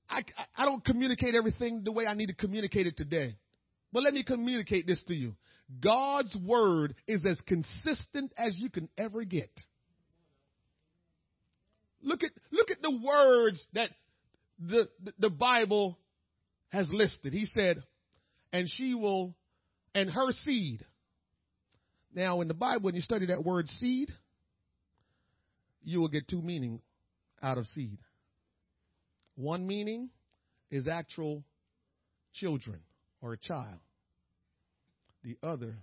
[0.08, 0.24] I,
[0.56, 3.36] I don't communicate everything the way I need to communicate it today.
[3.92, 5.34] But let me communicate this to you.
[5.80, 9.50] God's word is as consistent as you can ever get.
[12.02, 13.90] Look at, look at the words that
[14.58, 15.98] the, the Bible
[16.68, 17.32] has listed.
[17.32, 17.82] He said,
[18.52, 19.34] and she will,
[19.94, 20.84] and her seed.
[22.14, 24.10] Now, in the Bible, when you study that word seed,
[25.82, 26.80] you will get two meanings
[27.42, 27.98] out of seed.
[29.36, 30.10] One meaning
[30.70, 31.44] is actual
[32.34, 32.80] children
[33.20, 33.78] or a child.
[35.22, 35.76] The other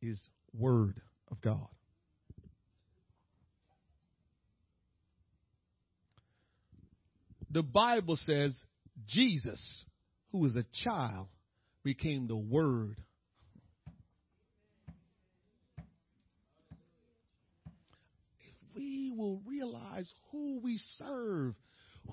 [0.00, 0.20] is
[0.52, 1.68] word of God.
[7.52, 8.54] The Bible says
[9.06, 9.84] Jesus,
[10.30, 11.28] who was a child,
[11.84, 12.96] became the word.
[18.40, 21.54] If we will realize who we serve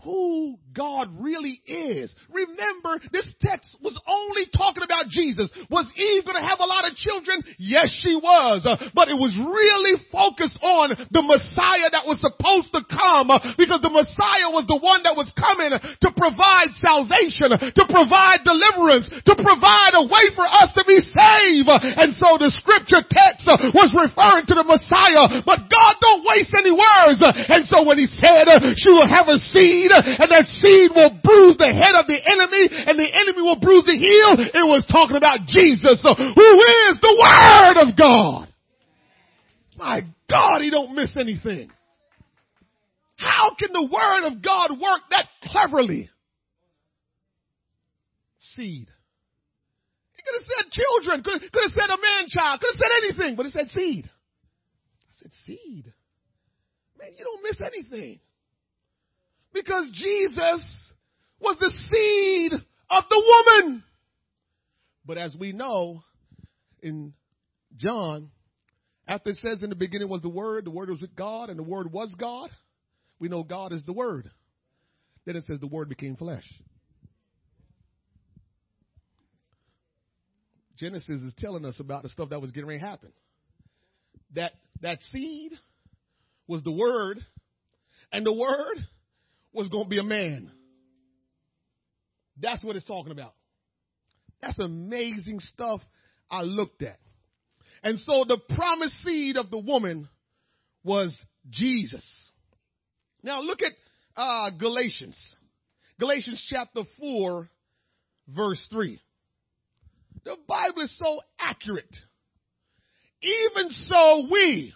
[0.03, 2.13] who God really is.
[2.31, 5.51] Remember, this text was only talking about Jesus.
[5.67, 7.43] Was Eve going to have a lot of children?
[7.57, 8.63] Yes, she was.
[8.63, 13.59] Uh, but it was really focused on the Messiah that was supposed to come uh,
[13.59, 19.09] because the Messiah was the one that was coming to provide salvation, to provide deliverance,
[19.09, 21.67] to provide a way for us to be saved.
[21.67, 26.55] And so the scripture text uh, was referring to the Messiah, but God don't waste
[26.55, 27.19] any words.
[27.19, 28.47] And so when he said
[28.79, 32.19] she will have a seed seed, and that seed will bruise the head of the
[32.19, 34.35] enemy, and the enemy will bruise the heel.
[34.35, 36.49] It was talking about Jesus, uh, who
[36.91, 38.47] is the Word of God.
[39.77, 41.71] My God, he don't miss anything.
[43.15, 46.09] How can the Word of God work that cleverly?
[48.55, 48.87] Seed.
[50.15, 52.93] He could have said children, could, could have said a man child, could have said
[53.03, 54.09] anything, but it said seed.
[54.09, 55.93] I said seed.
[56.97, 58.19] Man, you don't miss anything.
[59.53, 60.93] Because Jesus
[61.39, 63.83] was the seed of the woman.
[65.05, 66.03] But as we know
[66.81, 67.13] in
[67.77, 68.31] John,
[69.09, 71.57] After it says in the beginning was the Word, the Word was with God, and
[71.57, 72.51] the Word was God,
[73.17, 74.29] we know God is the Word.
[75.25, 76.45] Then it says the Word became flesh.
[80.77, 83.11] Genesis is telling us about the stuff that was getting ready to happen.
[84.35, 85.53] That that seed
[86.47, 87.19] was the Word,
[88.11, 88.77] and the Word
[89.53, 90.51] was going to be a man.
[92.39, 93.33] That's what it's talking about.
[94.41, 95.81] That's amazing stuff
[96.29, 96.99] I looked at.
[97.83, 100.07] And so the promised seed of the woman
[100.83, 101.17] was
[101.49, 102.05] Jesus.
[103.23, 103.73] Now look at
[104.15, 105.17] uh, Galatians.
[105.99, 107.49] Galatians chapter 4,
[108.29, 108.99] verse 3.
[110.23, 111.95] The Bible is so accurate.
[113.21, 114.73] Even so, we,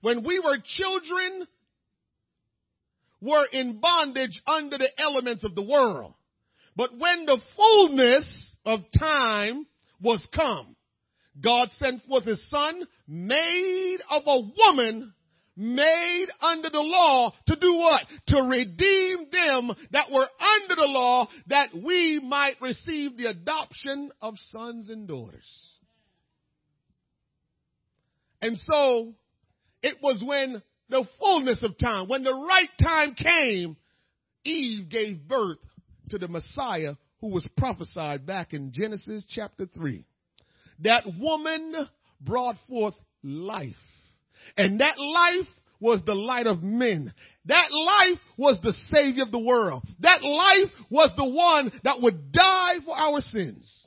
[0.00, 1.46] when we were children,
[3.20, 6.14] were in bondage under the elements of the world.
[6.76, 9.66] But when the fullness of time
[10.00, 10.76] was come,
[11.42, 15.12] God sent forth his son, made of a woman,
[15.56, 18.02] made under the law to do what?
[18.28, 24.34] To redeem them that were under the law that we might receive the adoption of
[24.50, 25.46] sons and daughters.
[28.42, 29.14] And so
[29.82, 33.76] it was when the fullness of time, when the right time came,
[34.44, 35.58] Eve gave birth
[36.10, 40.04] to the Messiah who was prophesied back in Genesis chapter 3.
[40.80, 41.74] That woman
[42.20, 43.74] brought forth life.
[44.56, 45.48] And that life
[45.80, 47.12] was the light of men.
[47.46, 49.82] That life was the savior of the world.
[50.00, 53.86] That life was the one that would die for our sins.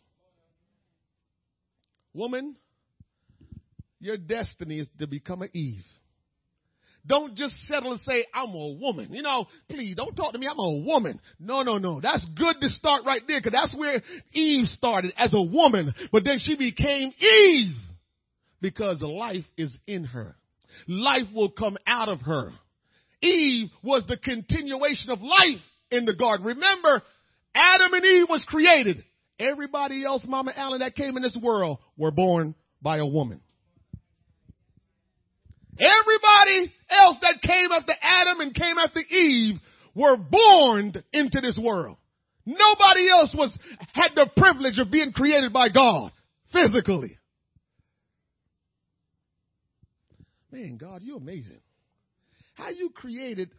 [2.14, 2.56] Woman,
[4.00, 5.86] your destiny is to become an Eve.
[7.06, 9.10] Don't just settle and say, I'm a woman.
[9.12, 10.48] You know, please don't talk to me.
[10.48, 11.20] I'm a woman.
[11.38, 12.00] No, no, no.
[12.02, 14.02] That's good to start right there because that's where
[14.32, 15.94] Eve started as a woman.
[16.14, 17.76] But then she became Eve
[18.62, 20.36] because life is in her.
[20.88, 22.52] Life will come out of her.
[23.22, 26.46] Eve was the continuation of life in the garden.
[26.46, 27.02] Remember,
[27.54, 29.04] Adam and Eve was created.
[29.40, 33.42] Everybody else, Mama Allen, that came in this world were born by a woman.
[35.80, 39.60] Everybody else that came after Adam and came after Eve
[39.96, 41.98] were born into this world.
[42.46, 43.58] Nobody else was,
[43.94, 46.12] had the privilege of being created by God
[46.52, 47.18] physically.
[50.52, 51.62] Man, God, you're amazing.
[52.54, 53.50] How you created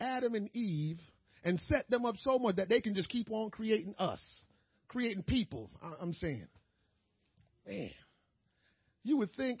[0.00, 0.98] Adam and Eve
[1.44, 4.20] and set them up so much that they can just keep on creating us,
[4.88, 6.48] creating people, I'm saying.
[7.66, 7.90] Man,
[9.04, 9.60] you would think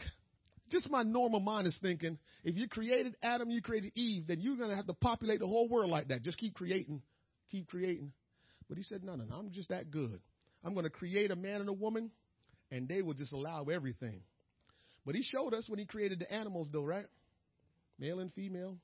[0.72, 4.56] just my normal mind is thinking, if you created Adam, you created Eve, then you're
[4.56, 6.22] going to have to populate the whole world like that.
[6.22, 7.02] Just keep creating,
[7.50, 8.12] keep creating.
[8.68, 10.18] But he said, no, no, no, I'm just that good.
[10.64, 12.10] I'm going to create a man and a woman,
[12.70, 14.22] and they will just allow everything.
[15.04, 17.06] But he showed us when he created the animals, though, right?
[17.98, 18.78] Male and female.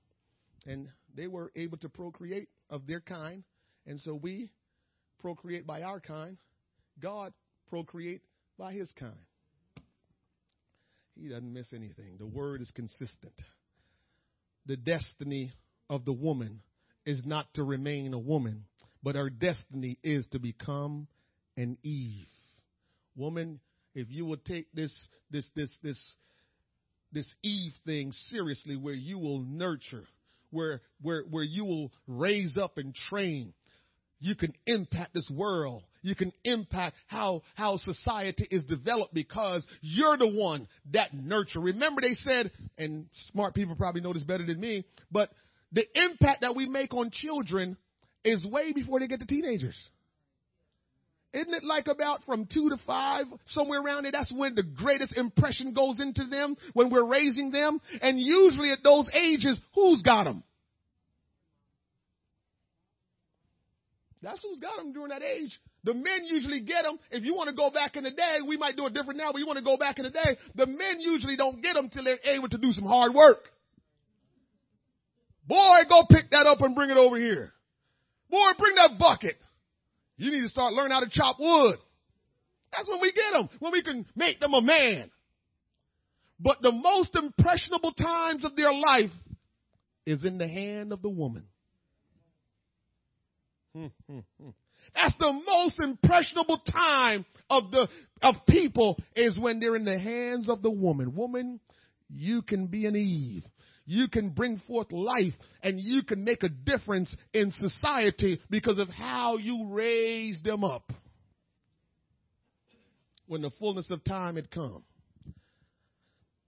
[0.66, 3.44] And they were able to procreate of their kind.
[3.86, 4.50] And so we
[5.20, 6.36] procreate by our kind.
[7.00, 7.32] God
[7.70, 8.22] procreate
[8.58, 9.14] by his kind.
[11.20, 12.16] He doesn't miss anything.
[12.18, 13.34] The word is consistent.
[14.66, 15.52] The destiny
[15.90, 16.60] of the woman
[17.04, 18.64] is not to remain a woman,
[19.02, 21.08] but her destiny is to become
[21.56, 22.28] an Eve.
[23.16, 23.58] Woman,
[23.94, 24.92] if you will take this
[25.30, 25.98] this this this
[27.10, 30.04] this Eve thing seriously where you will nurture,
[30.50, 33.54] where where where you will raise up and train,
[34.20, 35.82] you can impact this world.
[36.02, 41.60] You can impact how, how society is developed because you're the one that nurture.
[41.60, 45.30] Remember they said, and smart people probably know this better than me, but
[45.72, 47.76] the impact that we make on children
[48.24, 49.76] is way before they get to teenagers.
[51.32, 54.12] Isn't it like about from two to five, somewhere around there?
[54.12, 57.80] That's when the greatest impression goes into them when we're raising them.
[58.00, 60.42] And usually at those ages, who's got them?
[64.22, 65.58] That's who's got them during that age.
[65.84, 66.98] The men usually get them.
[67.10, 69.30] If you want to go back in the day, we might do it different now,
[69.32, 71.88] but you want to go back in the day, the men usually don't get them
[71.88, 73.48] till they're able to do some hard work.
[75.46, 77.52] Boy, go pick that up and bring it over here.
[78.30, 79.36] Boy, bring that bucket.
[80.16, 81.78] You need to start learning how to chop wood.
[82.72, 85.10] That's when we get them, when we can make them a man.
[86.40, 89.10] But the most impressionable times of their life
[90.04, 91.44] is in the hand of the woman.
[93.78, 94.54] Mm, mm, mm.
[94.94, 97.88] That's the most impressionable time of the
[98.22, 101.14] of people is when they're in the hands of the woman.
[101.14, 101.60] Woman,
[102.08, 103.44] you can be an Eve.
[103.86, 108.88] You can bring forth life and you can make a difference in society because of
[108.88, 110.92] how you raise them up.
[113.26, 114.84] When the fullness of time had come.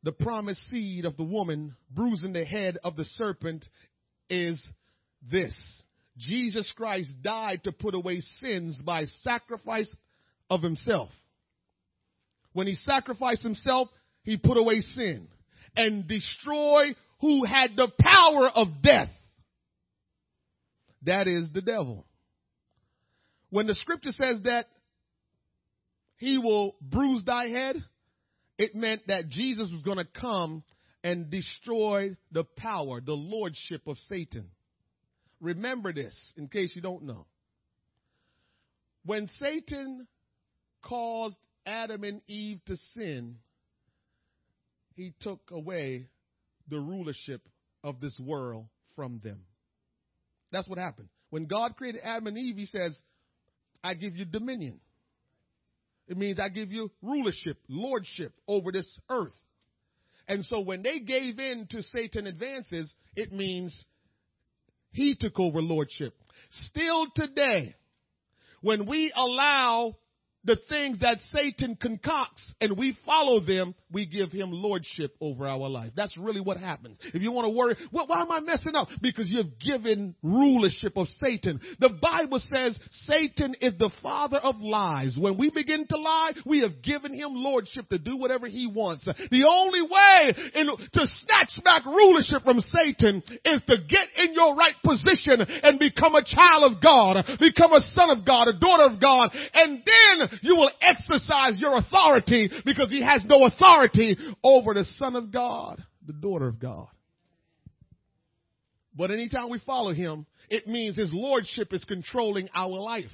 [0.03, 3.65] the promised seed of the woman bruising the head of the serpent
[4.29, 4.59] is
[5.31, 5.55] this.
[6.21, 9.91] Jesus Christ died to put away sins by sacrifice
[10.51, 11.09] of himself.
[12.53, 13.89] When he sacrificed himself,
[14.23, 15.29] he put away sin
[15.77, 19.11] and destroyed who had the power of death.
[21.03, 22.05] That is the devil.
[23.49, 24.67] When the scripture says that
[26.19, 27.77] he will bruise thy head,
[28.59, 30.63] it meant that Jesus was going to come
[31.03, 34.51] and destroy the power, the lordship of Satan.
[35.41, 37.27] Remember this in case you don't know.
[39.05, 40.07] When Satan
[40.83, 43.37] caused Adam and Eve to sin,
[44.95, 46.09] he took away
[46.69, 47.41] the rulership
[47.83, 48.67] of this world
[48.97, 49.41] from them.
[50.53, 51.09] That's what happened.
[51.31, 52.97] When God created Adam and Eve, he says,
[53.83, 54.81] I give you dominion.
[56.07, 59.37] It means I give you rulership, lordship over this earth.
[60.29, 63.85] And so when they gave in to Satan advances, it means
[64.93, 66.15] he took over lordship.
[66.67, 67.75] Still today,
[68.61, 69.97] when we allow
[70.45, 75.69] the things that Satan concocts and we follow them, we give him lordship over our
[75.69, 75.93] life.
[75.95, 76.97] That's really what happens.
[77.13, 78.89] If you want to worry, well, why am I messing up?
[79.03, 81.61] Because you've given rulership of Satan.
[81.79, 85.17] The Bible says Satan is the father of lies.
[85.19, 89.05] When we begin to lie, we have given him lordship to do whatever he wants.
[89.05, 94.55] The only way in, to snatch back rulership from Satan is to get in your
[94.55, 98.95] right position and become a child of God, become a son of God, a daughter
[98.95, 104.75] of God, and then you will exercise your authority because he has no authority over
[104.75, 106.89] the son of God, the daughter of God.
[108.95, 113.11] But anytime we follow him, it means his lordship is controlling our life.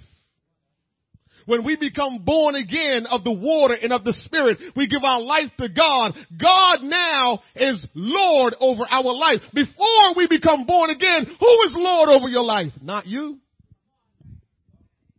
[1.45, 5.21] When we become born again of the water and of the spirit, we give our
[5.21, 6.15] life to God.
[6.37, 9.41] God now is Lord over our life.
[9.55, 12.73] Before we become born again, who is Lord over your life?
[12.83, 13.39] Not you.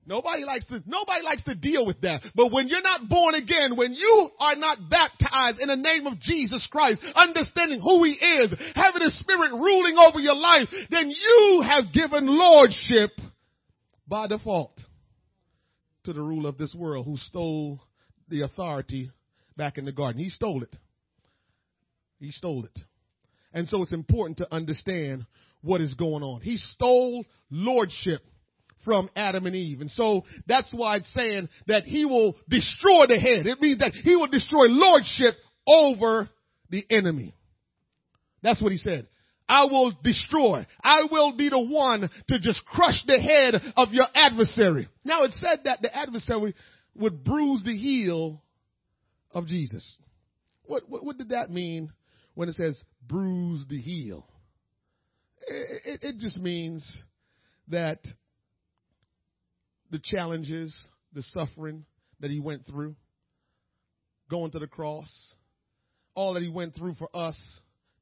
[0.07, 2.21] Nobody likes to, nobody likes to deal with that.
[2.33, 6.21] But when you're not born again, when you are not baptized in the name of
[6.21, 11.63] Jesus Christ, understanding who He is, having His Spirit ruling over your life, then you
[11.69, 13.11] have given lordship
[14.07, 14.79] by default
[16.05, 17.81] to the ruler of this world who stole
[18.29, 19.11] the authority
[19.57, 20.23] back in the garden.
[20.23, 20.73] He stole it.
[22.21, 22.79] He stole it.
[23.53, 25.25] And so it's important to understand
[25.61, 26.39] what is going on.
[26.39, 28.21] He stole lordship
[28.87, 29.81] from Adam and Eve.
[29.81, 33.45] And so that's why it's saying that he will destroy the head.
[33.45, 35.35] It means that he will destroy lordship
[35.67, 36.29] over
[36.69, 37.35] the enemy.
[38.41, 39.07] That's what he said.
[39.49, 40.65] I will destroy.
[40.81, 44.87] I will be the one to just crush the head of your adversary.
[45.03, 46.55] Now it said that the adversary
[46.95, 48.41] would bruise the heel
[49.33, 49.97] of Jesus.
[50.63, 51.91] What, what, what did that mean
[52.35, 54.25] when it says bruise the heel?
[55.45, 56.89] It, it, it just means
[57.67, 57.99] that
[59.91, 60.75] the challenges,
[61.13, 61.85] the suffering
[62.19, 62.95] that he went through,
[64.29, 65.09] going to the cross,
[66.15, 67.37] all that he went through for us,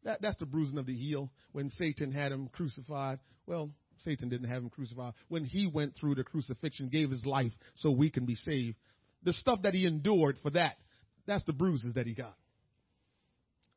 [0.03, 1.31] that, that's the bruising of the heel.
[1.51, 5.13] When Satan had him crucified, well, Satan didn't have him crucified.
[5.27, 8.77] When he went through the crucifixion, gave his life so we can be saved.
[9.23, 10.77] The stuff that he endured for that,
[11.25, 12.35] that's the bruises that he got.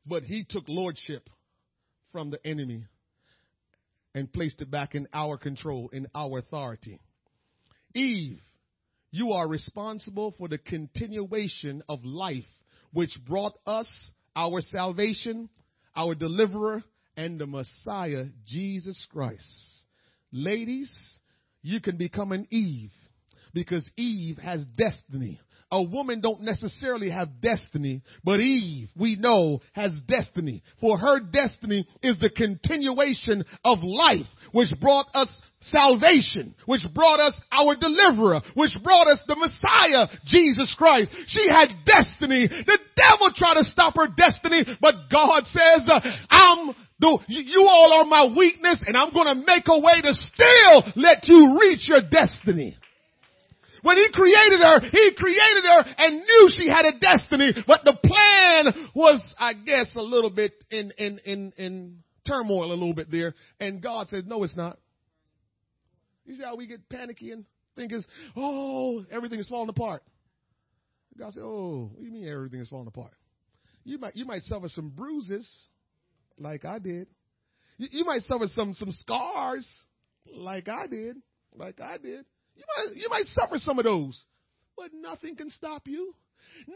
[0.05, 1.29] But he took lordship
[2.11, 2.85] from the enemy
[4.13, 6.99] and placed it back in our control, in our authority.
[7.93, 8.39] Eve,
[9.11, 12.45] you are responsible for the continuation of life
[12.93, 13.87] which brought us
[14.35, 15.49] our salvation,
[15.95, 16.83] our deliverer,
[17.17, 19.43] and the Messiah, Jesus Christ.
[20.31, 20.91] Ladies,
[21.61, 22.91] you can become an Eve
[23.53, 25.39] because Eve has destiny
[25.71, 30.63] a woman don't necessarily have destiny, but Eve, we know, has destiny.
[30.81, 35.29] For her destiny is the continuation of life, which brought us
[35.61, 41.11] salvation, which brought us our deliverer, which brought us the Messiah, Jesus Christ.
[41.27, 42.47] She had destiny.
[42.47, 45.99] The devil tried to stop her destiny, but God says, uh,
[46.29, 50.13] I'm the, you all are my weakness and I'm going to make a way to
[50.13, 52.77] still let you reach your destiny.
[53.81, 57.97] When he created her, he created her and knew she had a destiny, but the
[58.03, 63.11] plan was, I guess, a little bit in, in, in, in turmoil a little bit
[63.11, 63.35] there.
[63.59, 64.77] And God says, no, it's not.
[66.25, 68.05] You see how we get panicky and think is,
[68.35, 70.03] oh, everything is falling apart.
[71.17, 73.13] God said, oh, what do you mean everything is falling apart?
[73.83, 75.49] You might, you might suffer some bruises
[76.37, 77.09] like I did.
[77.77, 79.67] You, you might suffer some, some scars
[80.31, 81.17] like I did,
[81.55, 82.25] like I did.
[82.59, 84.21] You might, you might suffer some of those,
[84.75, 86.13] but nothing can stop you.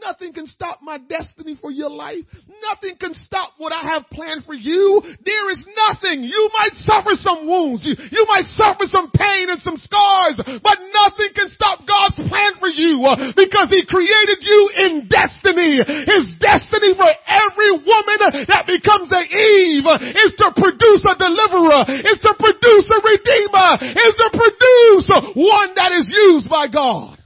[0.02, 2.24] Nothing can stop my destiny for your life.
[2.66, 5.02] Nothing can stop what I have planned for you.
[5.04, 6.24] There is nothing.
[6.26, 7.86] You might suffer some wounds.
[7.86, 12.58] You, you might suffer some pain and some scars, but nothing can stop God's plan
[12.58, 15.78] for you uh, because He created you in destiny.
[15.78, 18.18] His destiny for every woman
[18.50, 24.14] that becomes an Eve is to produce a deliverer, is to produce a redeemer, is
[24.18, 25.06] to produce
[25.38, 27.23] one that is used by God.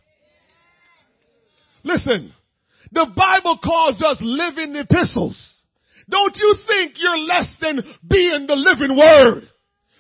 [1.89, 2.35] Listen,
[2.93, 5.43] the Bible calls us living epistles.
[6.11, 9.49] Don't you think you're less than being the living word?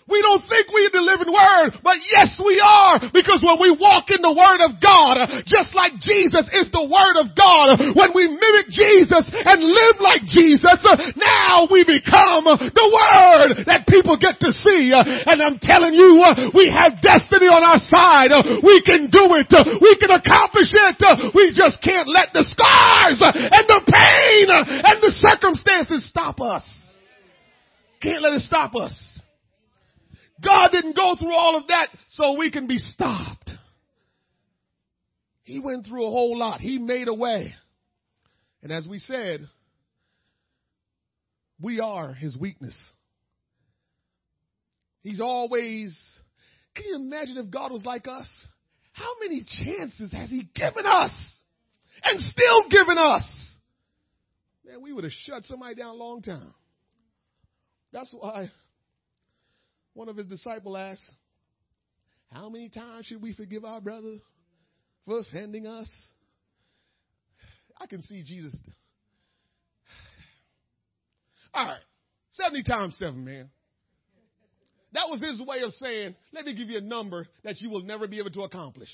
[0.09, 4.09] We don't think we're the living word, but yes we are because when we walk
[4.09, 8.24] in the word of God, just like Jesus is the word of God, when we
[8.32, 10.80] mimic Jesus and live like Jesus,
[11.12, 14.96] now we become the word that people get to see.
[14.96, 16.24] And I'm telling you,
[16.56, 18.32] we have destiny on our side.
[18.64, 19.52] We can do it.
[19.52, 21.00] We can accomplish it.
[21.36, 26.64] We just can't let the scars and the pain and the circumstances stop us.
[28.00, 28.94] Can't let it stop us.
[30.45, 33.51] God didn't go through all of that so we can be stopped.
[35.43, 36.61] He went through a whole lot.
[36.61, 37.55] He made a way.
[38.62, 39.49] And as we said,
[41.61, 42.76] we are his weakness.
[45.03, 45.97] He's always,
[46.74, 48.26] can you imagine if God was like us?
[48.93, 51.12] How many chances has he given us?
[52.05, 53.24] And still given us?
[54.66, 56.53] Man, we would have shut somebody down a long time.
[57.93, 58.51] That's why
[59.99, 61.11] one of his disciples asked,
[62.32, 64.18] How many times should we forgive our brother
[65.05, 65.90] for offending us?
[67.76, 68.55] I can see Jesus.
[71.53, 71.80] All right,
[72.34, 73.51] 70 times 7, man.
[74.92, 77.82] That was his way of saying, let me give you a number that you will
[77.82, 78.88] never be able to accomplish.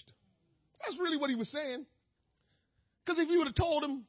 [0.80, 1.84] That's really what he was saying.
[3.04, 4.04] Because if you would have told him,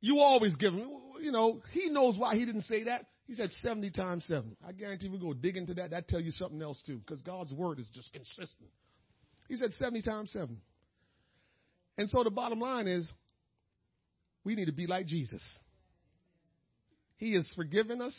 [0.00, 0.88] you always give him,
[1.20, 3.06] you know, he knows why he didn't say that.
[3.26, 4.56] He said 70 times 7.
[4.66, 5.90] I guarantee we go dig into that.
[5.90, 8.70] That tell you something else too, because God's word is just consistent.
[9.48, 10.56] He said 70 times 7.
[11.96, 13.08] And so the bottom line is,
[14.44, 15.42] we need to be like Jesus.
[17.16, 18.14] He has forgiven us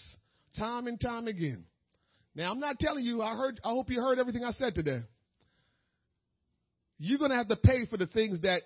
[0.58, 1.66] time and time again.
[2.34, 5.04] Now I'm not telling you, I heard, I hope you heard everything I said today.
[6.98, 8.64] You're going to have to pay for the things that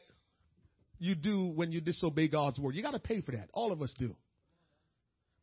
[0.99, 2.75] you do when you disobey God's word.
[2.75, 3.49] You got to pay for that.
[3.53, 4.15] All of us do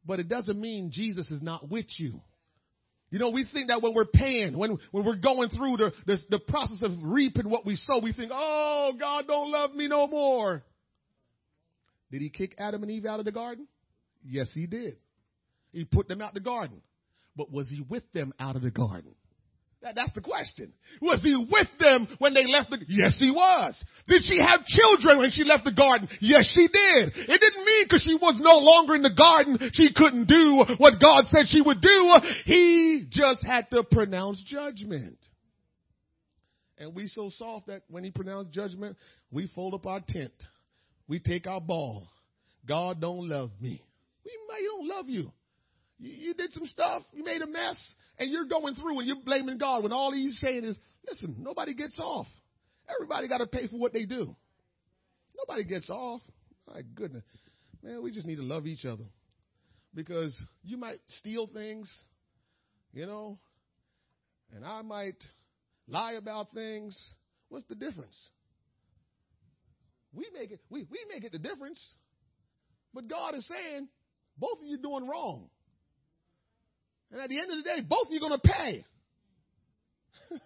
[0.07, 2.20] but it doesn't mean Jesus is not with you.
[3.11, 6.18] You know, we think that when we're paying, when, when we're going through the, the,
[6.30, 10.09] the process of reaping what we sow, we think, oh, God don't love me no
[10.09, 10.64] more.
[12.11, 13.68] Did he kick Adam and Eve out of the garden?
[14.24, 14.96] Yes, he did.
[15.72, 16.82] He put them out the garden.
[17.36, 19.14] But was he with them out of the garden?
[19.87, 20.72] That, that's the question.
[21.01, 23.72] Was he with them when they left the, yes he was.
[24.09, 26.09] Did she have children when she left the garden?
[26.20, 27.12] Yes she did.
[27.14, 31.01] It didn't mean because she was no longer in the garden, she couldn't do what
[31.01, 32.14] God said she would do.
[32.47, 35.18] He just had to pronounce judgment.
[36.78, 38.97] And we so soft that when he pronounced judgment,
[39.30, 40.34] we fold up our tent.
[41.07, 42.09] We take our ball.
[42.66, 43.80] God don't love me.
[44.24, 45.30] We might don't love you.
[45.99, 47.03] You, you did some stuff.
[47.12, 47.76] You made a mess
[48.18, 50.76] and you're going through and you're blaming God when all he's saying is,
[51.09, 52.26] listen, nobody gets off.
[52.94, 54.36] Everybody got to pay for what they do.
[55.36, 56.22] Nobody gets off.
[56.68, 57.24] My goodness.
[57.82, 59.05] Man, we just need to love each other.
[59.94, 61.90] Because you might steal things,
[62.92, 63.38] you know,
[64.55, 65.16] and I might
[65.88, 66.97] lie about things.
[67.49, 68.14] What's the difference?
[70.12, 71.80] We make it, we, we make it the difference.
[72.92, 73.88] But God is saying,
[74.38, 75.49] both of you doing wrong.
[77.12, 78.84] And at the end of the day, both of you are going to pay.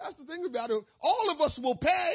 [0.00, 0.82] That's the thing about it.
[1.00, 2.12] All of us will pay.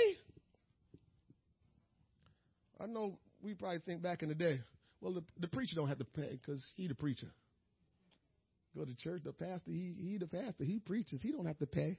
[2.79, 4.61] I know we probably think back in the day,
[5.01, 7.27] well, the, the preacher don't have to pay because he the preacher.
[8.75, 11.21] Go to church, the pastor, he, he the pastor, he preaches.
[11.21, 11.97] He don't have to pay.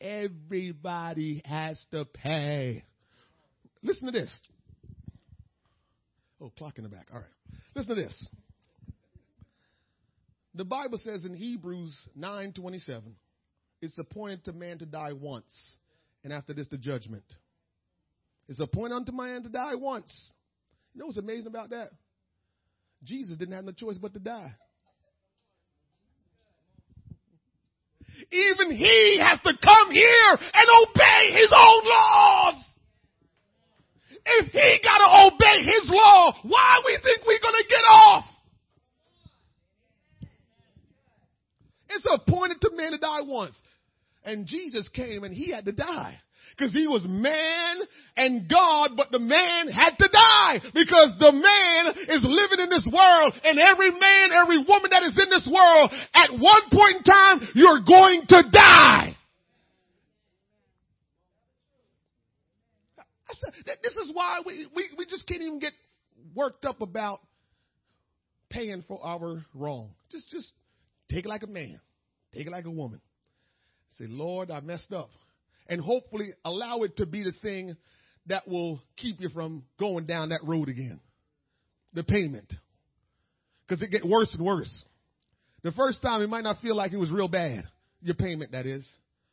[0.00, 2.84] Everybody has to pay.
[3.82, 4.30] Listen to this.
[6.40, 7.08] Oh, clock in the back.
[7.12, 7.26] All right.
[7.74, 8.26] Listen to this.
[10.54, 13.14] The Bible says in Hebrews 9:27,
[13.80, 15.52] it's appointed to man to die once,
[16.24, 17.24] and after this the judgment.
[18.48, 20.12] It's appointed unto man to die once.
[20.92, 21.90] You know what's amazing about that?
[23.02, 24.54] Jesus didn't have no choice but to die.
[28.30, 32.64] Even he has to come here and obey his own laws.
[34.24, 38.24] If he gotta obey his law, why we think we're gonna get off?
[41.94, 43.54] It's appointed to man to die once.
[44.24, 46.18] And Jesus came and he had to die.
[46.56, 47.76] Because he was man
[48.16, 52.86] and God, but the man had to die because the man is living in this
[52.92, 57.02] world and every man, every woman that is in this world, at one point in
[57.04, 59.16] time, you're going to die.
[63.82, 65.72] This is why we, we, we just can't even get
[66.34, 67.20] worked up about
[68.50, 69.90] paying for our wrong.
[70.10, 70.52] Just, just
[71.10, 71.80] take it like a man.
[72.34, 73.00] Take it like a woman.
[73.98, 75.10] Say, Lord, I messed up.
[75.68, 77.76] And hopefully allow it to be the thing
[78.26, 81.00] that will keep you from going down that road again.
[81.92, 82.52] The payment.
[83.66, 84.84] Because it gets worse and worse.
[85.62, 87.64] The first time it might not feel like it was real bad.
[88.00, 88.86] Your payment, that is,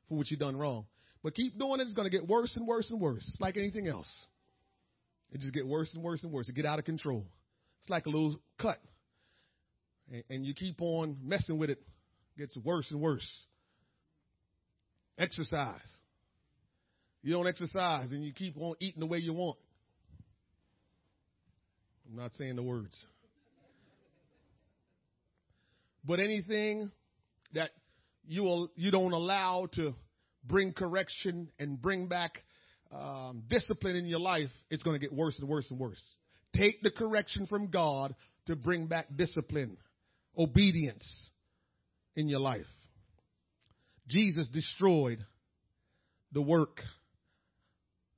[0.07, 0.85] for what you done wrong.
[1.23, 3.87] But keep doing it, it's going to get worse and worse and worse, like anything
[3.87, 4.07] else.
[5.31, 6.47] It just get worse and worse and worse.
[6.49, 7.25] It get out of control.
[7.81, 8.77] It's like a little cut.
[10.11, 11.79] And, and you keep on messing with it.
[12.35, 13.27] it gets worse and worse.
[15.17, 15.79] Exercise.
[17.21, 19.57] You don't exercise and you keep on eating the way you want.
[22.09, 22.95] I'm not saying the words.
[26.05, 26.91] But anything
[27.53, 27.71] that
[28.27, 29.93] you you don't allow to
[30.45, 32.43] bring correction and bring back
[32.91, 36.01] um, discipline in your life, it's going to get worse and worse and worse.
[36.55, 38.15] Take the correction from God
[38.47, 39.77] to bring back discipline,
[40.37, 41.05] obedience
[42.15, 42.65] in your life.
[44.07, 45.23] Jesus destroyed
[46.31, 46.81] the work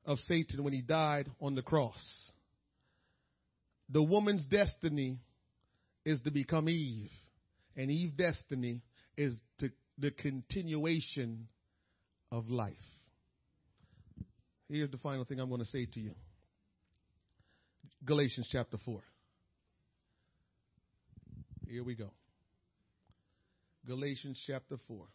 [0.05, 1.99] of Satan when he died on the cross.
[3.89, 5.19] The woman's destiny
[6.05, 7.11] is to become Eve,
[7.75, 8.81] and Eve's destiny
[9.17, 11.47] is to the continuation
[12.31, 12.73] of life.
[14.69, 16.13] Here's the final thing I'm going to say to you
[18.05, 19.01] Galatians chapter 4.
[21.71, 22.11] Here we go.
[23.87, 25.05] Galatians chapter 4,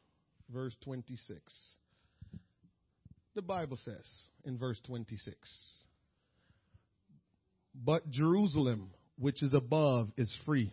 [0.51, 1.39] verse 26.
[3.35, 4.11] The Bible says
[4.47, 5.37] in verse 26
[7.75, 8.89] But Jerusalem,
[9.19, 10.73] which is above, is free.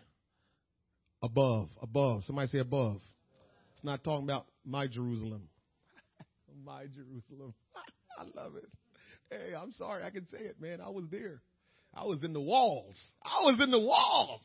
[1.22, 2.24] Above, above.
[2.24, 3.02] Somebody say above.
[3.74, 5.50] It's not talking about my Jerusalem.
[6.64, 7.52] my Jerusalem.
[8.18, 8.70] I love it.
[9.28, 10.02] Hey, I'm sorry.
[10.02, 10.80] I can say it, man.
[10.80, 11.42] I was there.
[11.92, 12.96] I was in the walls.
[13.22, 14.40] I was in the walls.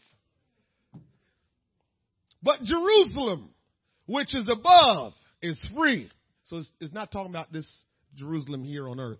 [2.41, 3.49] But Jerusalem,
[4.05, 6.09] which is above, is free.
[6.45, 7.67] So it's, it's not talking about this
[8.15, 9.19] Jerusalem here on earth,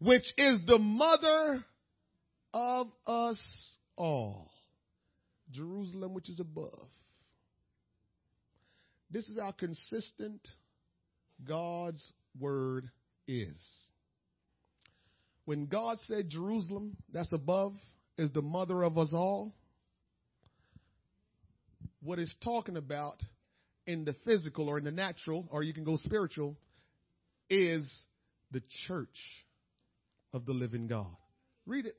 [0.00, 1.64] which is the mother
[2.52, 3.38] of us
[3.96, 4.50] all.
[5.50, 6.88] Jerusalem, which is above.
[9.10, 10.40] This is how consistent
[11.46, 12.02] God's
[12.38, 12.90] word
[13.28, 13.56] is.
[15.44, 17.74] When God said Jerusalem, that's above,
[18.18, 19.54] is the mother of us all,
[22.04, 23.20] what it's talking about
[23.86, 26.56] in the physical or in the natural, or you can go spiritual,
[27.50, 27.90] is
[28.52, 29.18] the church
[30.32, 31.16] of the living God.
[31.66, 31.96] Read it.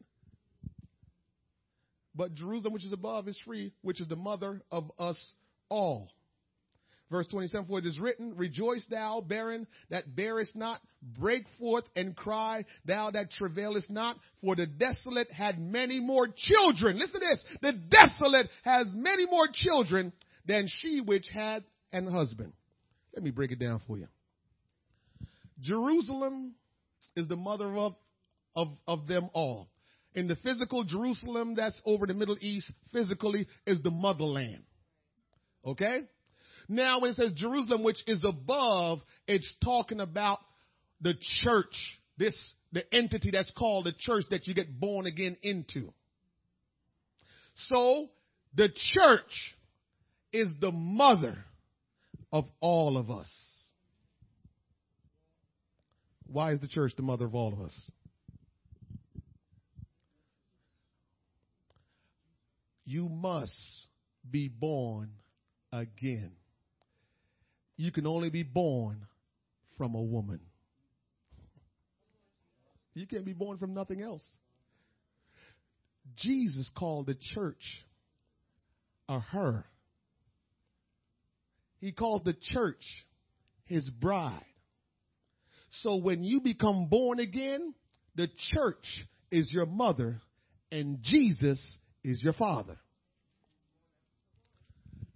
[2.16, 5.18] But Jerusalem, which is above, is free, which is the mother of us
[5.70, 6.10] all.
[7.16, 10.82] Verse 27, for it is written, Rejoice thou, barren, that bearest not,
[11.18, 17.00] break forth and cry, thou that travailest not, for the desolate had many more children.
[17.00, 17.40] Listen to this.
[17.62, 20.12] The desolate has many more children
[20.46, 21.64] than she which had
[21.94, 22.52] an husband.
[23.14, 24.08] Let me break it down for you.
[25.62, 26.52] Jerusalem
[27.16, 27.96] is the mother of,
[28.58, 29.70] of, of them all.
[30.16, 34.64] In the physical Jerusalem that's over the Middle East, physically, is the motherland.
[35.66, 36.02] Okay?
[36.68, 40.40] Now, when it says Jerusalem, which is above, it's talking about
[41.02, 41.14] the
[41.44, 41.76] church,
[42.18, 42.36] this,
[42.72, 45.94] the entity that's called the church that you get born again into.
[47.68, 48.10] So,
[48.56, 49.56] the church
[50.34, 51.38] is the mother
[52.32, 53.32] of all of us.
[56.28, 57.74] Why is the church the mother of all of us?
[62.84, 63.54] You must
[64.30, 65.12] be born
[65.72, 66.32] again
[67.78, 69.06] you can only be born
[69.78, 70.40] from a woman.
[72.94, 74.24] You can't be born from nothing else.
[76.16, 77.62] Jesus called the church
[79.10, 79.66] a her.
[81.80, 82.82] He called the church
[83.66, 84.42] his bride.
[85.82, 87.74] So when you become born again,
[88.16, 88.86] the church
[89.30, 90.22] is your mother
[90.72, 91.60] and Jesus
[92.04, 92.78] is your father.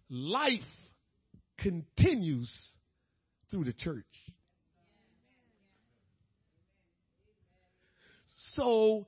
[0.10, 0.62] Life
[1.62, 2.52] continues
[3.52, 4.06] through the church.
[8.56, 9.06] So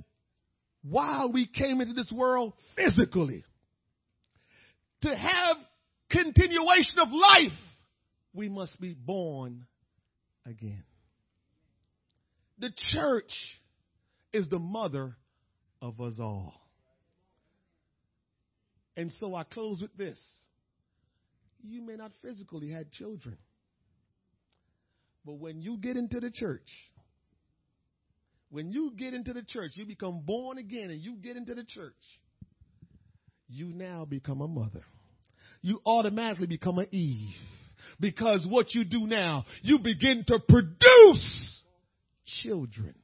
[0.83, 3.43] while we came into this world physically,
[5.03, 5.57] to have
[6.09, 7.57] continuation of life,
[8.33, 9.65] we must be born
[10.45, 10.83] again.
[12.59, 13.31] The church
[14.31, 15.15] is the mother
[15.81, 16.53] of us all.
[18.95, 20.17] And so I close with this.
[21.63, 23.37] You may not physically have children,
[25.25, 26.67] but when you get into the church,
[28.49, 31.63] when you get into the church, you become born again and you get into the
[31.63, 31.93] church,
[33.47, 34.83] you now become a mother.
[35.61, 37.35] You automatically become an Eve.
[37.99, 41.61] Because what you do now, you begin to produce
[42.41, 42.95] children.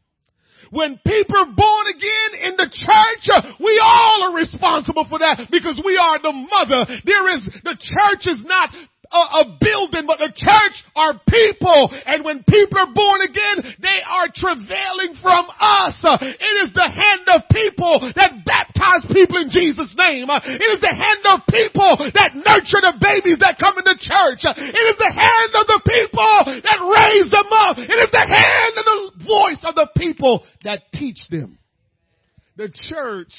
[0.71, 3.25] When people are born again in the church,
[3.59, 6.85] we all are responsible for that because we are the mother.
[7.05, 8.71] There is, the church is not
[9.11, 11.89] a, a, building, but the church are people.
[12.05, 15.95] And when people are born again, they are travailing from us.
[16.21, 20.27] It is the hand of people that baptize people in Jesus' name.
[20.29, 24.43] It is the hand of people that nurture the babies that come into church.
[24.43, 26.33] It is the hand of the people
[26.63, 27.77] that raise them up.
[27.79, 31.57] It is the hand and the voice of the people that teach them.
[32.55, 33.33] The church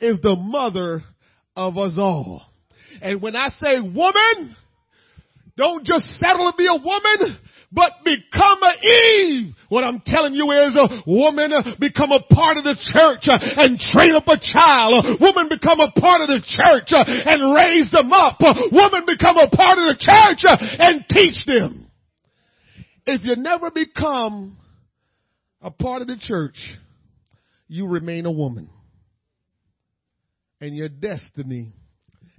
[0.00, 1.02] is the mother
[1.56, 2.42] of us all.
[3.00, 4.56] And when I say woman,
[5.58, 7.36] don't just settle to be a woman,
[7.72, 9.54] but become an Eve.
[9.68, 13.38] What I'm telling you is a woman uh, become a part of the church uh,
[13.60, 15.04] and train up a child.
[15.04, 18.38] A woman become a part of the church uh, and raise them up.
[18.40, 21.90] A woman become a part of the church and teach them.
[23.04, 24.58] If you never become
[25.60, 26.56] a part of the church,
[27.66, 28.70] you remain a woman.
[30.60, 31.72] And your destiny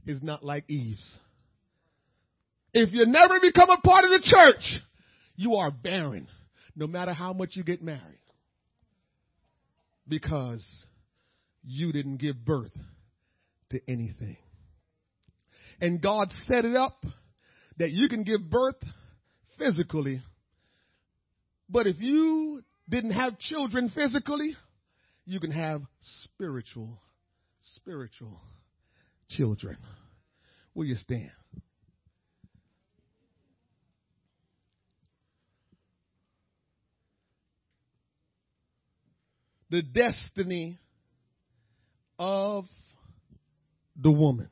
[0.08, 1.20] is not like Eve's.
[2.74, 4.82] If you never become a part of the church,
[5.36, 6.28] you are barren,
[6.76, 8.02] no matter how much you get married.
[10.08, 10.66] Because
[11.64, 12.76] you didn't give birth
[13.72, 14.38] to anything.
[15.82, 17.06] And God set it up
[17.78, 18.76] that you can give birth
[19.58, 20.22] physically.
[21.70, 24.56] But if you didn't have children physically,
[25.26, 25.84] you can have
[26.24, 27.00] spiritual,
[27.76, 28.42] spiritual
[29.30, 29.78] children.
[30.74, 31.32] Will you stand?
[39.70, 40.78] The destiny
[42.18, 42.66] of
[43.96, 44.50] the woman.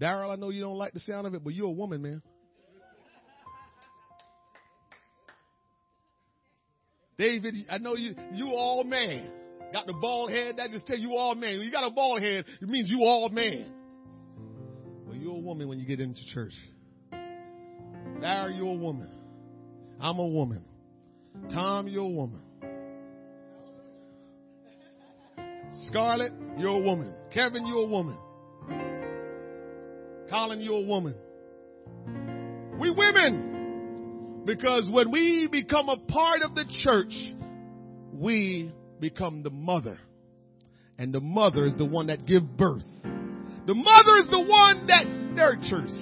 [0.00, 2.22] Daryl, I know you don't like the sound of it, but you're a woman, man.
[7.18, 9.30] David, I know you you all man.
[9.72, 11.58] Got the bald head, that just tell you all man.
[11.58, 13.72] When you got a bald head, it means you all man.
[15.06, 16.54] Well, you're a woman when you get into church.
[17.12, 19.08] Daryl, you're a woman.
[20.00, 20.64] I'm a woman.
[21.52, 22.40] Tom, you're a woman.
[25.88, 27.12] Scarlett, you're a woman.
[27.32, 28.16] Kevin, you're a woman.
[30.30, 31.14] Colin, you're a woman.
[32.78, 34.42] We women.
[34.44, 37.12] Because when we become a part of the church,
[38.12, 39.98] we become the mother.
[40.98, 42.84] And the mother is the one that gives birth.
[43.66, 45.92] The mother is the one that nurtures.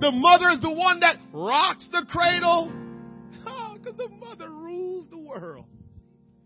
[0.00, 2.72] The mother is the one that rocks the cradle
[3.82, 5.66] because the mother rules the world.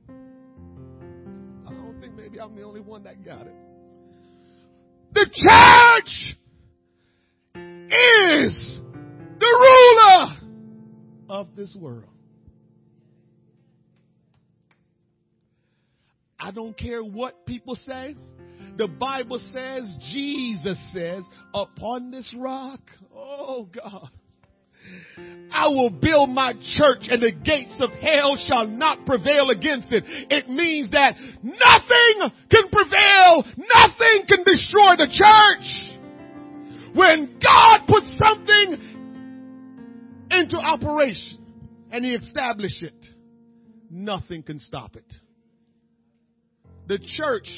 [0.09, 3.55] I don't think maybe I'm the only one that got it.
[5.13, 6.37] The church
[7.55, 8.81] is
[9.39, 10.37] the ruler
[11.29, 12.11] of this world.
[16.39, 18.17] I don't care what people say.
[18.77, 21.23] The Bible says, Jesus says,
[21.55, 22.81] upon this rock,
[23.15, 24.11] oh God,
[25.51, 30.03] I will build my church and the gates of hell shall not prevail against it.
[30.07, 33.45] It means that nothing can prevail.
[33.57, 35.95] Nothing can destroy the church.
[36.95, 38.95] When God puts something
[40.31, 41.39] into operation
[41.93, 43.07] and he establishes it,
[43.91, 45.07] nothing can stop it.
[46.87, 47.49] The church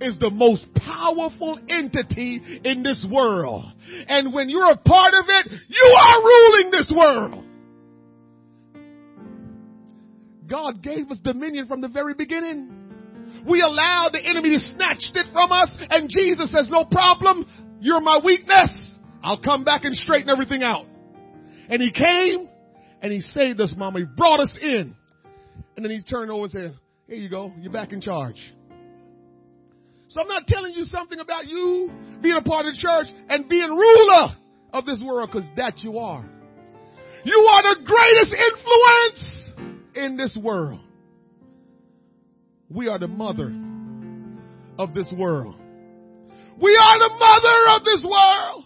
[0.00, 3.64] is the most powerful entity in this world.
[4.08, 7.44] And when you're a part of it, you are ruling this world.
[10.48, 13.44] God gave us dominion from the very beginning.
[13.48, 17.46] We allowed the enemy to snatch it from us and Jesus says, no problem.
[17.80, 18.98] You're my weakness.
[19.22, 20.86] I'll come back and straighten everything out.
[21.68, 22.48] And he came
[23.02, 24.00] and he saved us, mama.
[24.00, 24.94] He brought us in.
[25.76, 26.74] And then he turned over and said,
[27.08, 27.52] here you go.
[27.60, 28.36] You're back in charge.
[30.16, 31.92] So I'm not telling you something about you
[32.22, 34.32] being a part of the church and being ruler
[34.72, 36.24] of this world because that you are.
[37.24, 39.50] You are the greatest influence
[39.94, 40.80] in this world.
[42.70, 43.52] We are the mother
[44.78, 45.56] of this world.
[46.62, 48.64] We are the mother of this world.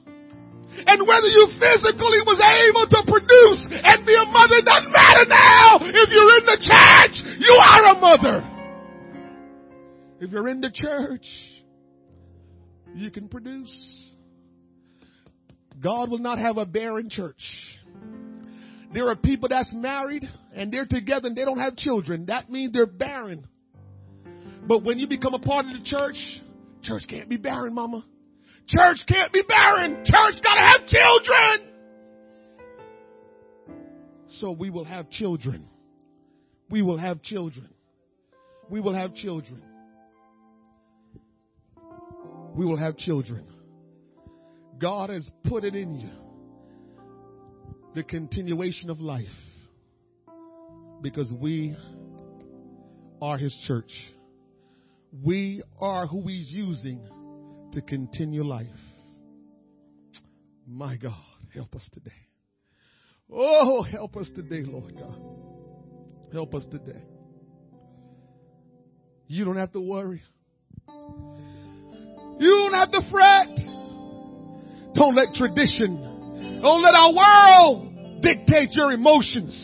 [0.87, 5.83] And whether you physically was able to produce and be a mother doesn't matter now.
[5.83, 8.60] If you're in the church, you are a mother.
[10.21, 11.27] If you're in the church,
[12.95, 13.73] you can produce.
[15.83, 17.41] God will not have a barren church.
[18.93, 22.27] There are people that's married and they're together and they don't have children.
[22.27, 23.47] That means they're barren.
[24.67, 26.17] But when you become a part of the church,
[26.83, 28.05] church can't be barren, mama.
[28.69, 30.05] Church can't be barren.
[30.05, 31.73] Church gotta have children.
[34.39, 35.67] So we will have children.
[36.69, 37.71] We will have children.
[38.69, 39.63] We will have children.
[42.55, 43.45] We will have children.
[44.79, 46.11] God has put it in you.
[47.95, 49.27] The continuation of life.
[51.03, 51.77] Because we
[53.23, 53.93] are His church.
[55.23, 57.01] We are who He's using
[57.73, 58.67] to continue life.
[60.67, 61.15] My God,
[61.55, 62.11] help us today.
[63.33, 65.21] Oh, help us today, Lord God.
[66.33, 67.03] Help us today.
[69.27, 70.23] You don't have to worry.
[72.41, 73.53] You don't have to fret.
[74.95, 79.55] Don't let tradition, don't let our world dictate your emotions.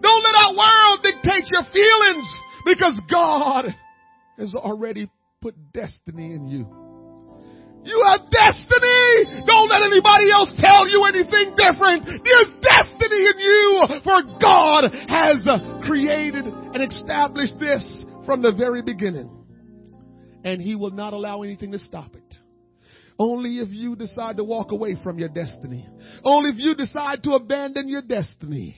[0.00, 2.26] Don't let our world dictate your feelings
[2.64, 3.66] because God
[4.38, 5.08] has already
[5.40, 6.66] put destiny in you.
[7.84, 9.44] You have destiny.
[9.46, 12.04] Don't let anybody else tell you anything different.
[12.04, 15.46] There's destiny in you for God has
[15.86, 17.84] created and established this
[18.24, 19.43] from the very beginning.
[20.44, 22.36] And he will not allow anything to stop it.
[23.18, 25.88] Only if you decide to walk away from your destiny.
[26.22, 28.76] Only if you decide to abandon your destiny.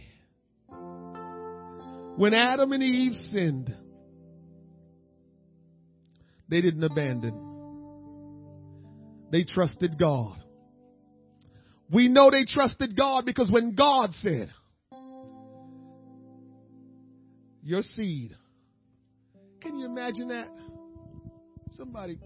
[2.17, 3.75] When Adam and Eve sinned,
[6.49, 7.43] they didn't abandon.
[9.33, 10.43] They trusted God.
[11.91, 14.51] We know they trusted God because when God said,
[17.63, 18.37] your seed.
[19.61, 20.47] Can you imagine that?
[21.77, 22.19] Somebody.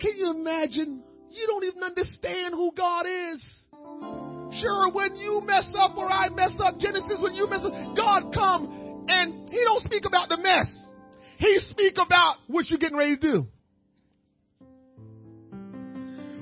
[0.00, 1.02] Can you imagine?
[1.30, 3.40] You don't even understand who God is.
[4.60, 8.32] Sure, when you mess up or I mess up, Genesis, when you mess up, God
[8.32, 10.72] come and He don't speak about the mess.
[11.38, 13.46] He speak about what you're getting ready to do.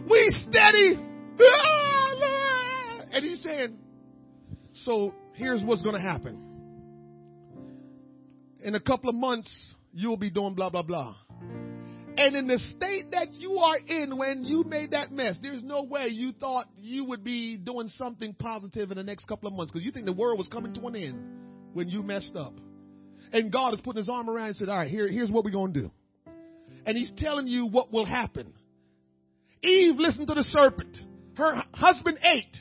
[0.09, 0.99] We steady.
[3.15, 3.79] And he's saying,
[4.85, 6.39] so here's what's going to happen.
[8.61, 9.51] In a couple of months,
[9.93, 11.17] you'll be doing blah, blah, blah.
[12.17, 15.83] And in the state that you are in when you made that mess, there's no
[15.85, 19.73] way you thought you would be doing something positive in the next couple of months
[19.73, 21.25] because you think the world was coming to an end
[21.73, 22.53] when you messed up.
[23.33, 25.53] And God is putting his arm around and said, all right, here, here's what we're
[25.53, 25.91] going to do.
[26.85, 28.53] And he's telling you what will happen.
[29.63, 30.97] Eve listened to the serpent.
[31.37, 32.57] Her husband ate.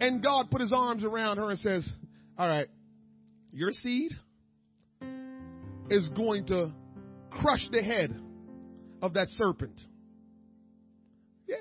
[0.00, 1.88] And God put his arms around her and says,
[2.36, 2.68] all right,
[3.52, 4.12] your seed
[5.90, 6.72] is going to
[7.30, 8.18] crush the head
[9.02, 9.80] of that serpent.
[11.46, 11.56] Yeah.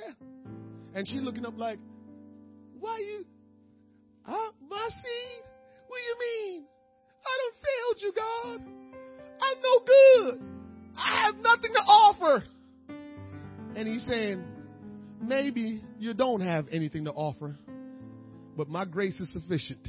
[0.94, 1.80] And she looking up like,
[2.80, 3.26] why you,
[4.24, 4.52] huh?
[4.70, 5.44] My seed?
[5.88, 6.64] What do you mean?
[7.26, 8.62] I done failed you, God.
[9.42, 10.42] I'm no good.
[10.98, 12.44] I have nothing to offer.
[13.76, 14.44] And he's saying,
[15.22, 17.58] maybe you don't have anything to offer,
[18.58, 19.88] but my grace is sufficient.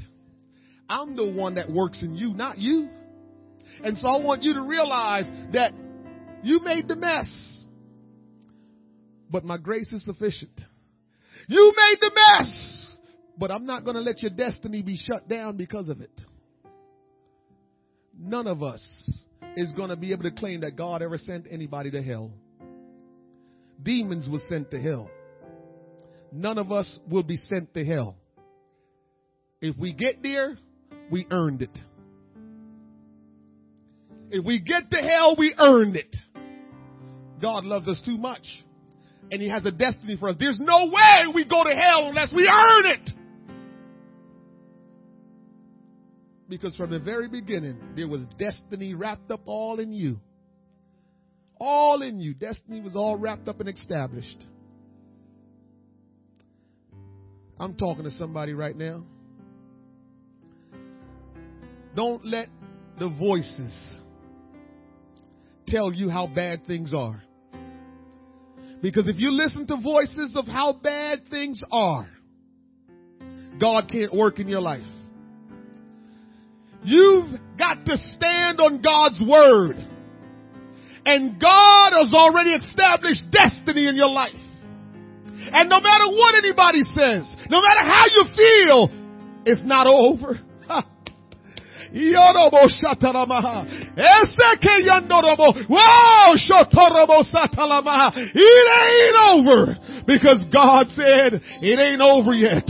[0.89, 2.89] I'm the one that works in you, not you.
[3.83, 5.73] And so I want you to realize that
[6.43, 7.31] you made the mess,
[9.31, 10.59] but my grace is sufficient.
[11.49, 12.97] You made the mess,
[13.39, 16.13] but I'm not going to let your destiny be shut down because of it.
[18.19, 18.83] None of us
[19.57, 22.31] is going to be able to claim that God ever sent anybody to hell.
[23.83, 25.11] Demons were sent to hell.
[26.33, 28.17] None of us will be sent to hell.
[29.61, 30.59] If we get there,
[31.11, 31.79] we earned it.
[34.31, 36.15] If we get to hell, we earned it.
[37.41, 38.47] God loves us too much.
[39.33, 40.37] And He has a destiny for us.
[40.39, 43.11] There's no way we go to hell unless we earn it.
[46.49, 50.21] Because from the very beginning, there was destiny wrapped up all in you.
[51.61, 52.35] All in you.
[52.35, 54.47] Destiny was all wrapped up and established.
[57.59, 59.05] I'm talking to somebody right now.
[61.95, 62.49] Don't let
[62.99, 64.00] the voices
[65.71, 67.23] tell you how bad things are.
[68.83, 72.09] Because if you listen to voices of how bad things are,
[73.61, 74.87] God can't work in your life.
[76.83, 79.87] You've got to stand on God's word.
[81.05, 84.35] And God has already established destiny in your life.
[84.35, 88.89] And no matter what anybody says, no matter how you feel,
[89.47, 90.41] it's not over.
[91.93, 93.67] Yorobo shatalamaha.
[93.97, 95.55] Eseke yandorobo.
[95.69, 98.13] Whoa, shotorobo satalamaha.
[98.17, 99.77] It ain't over.
[100.07, 102.69] Because God said it ain't over yet.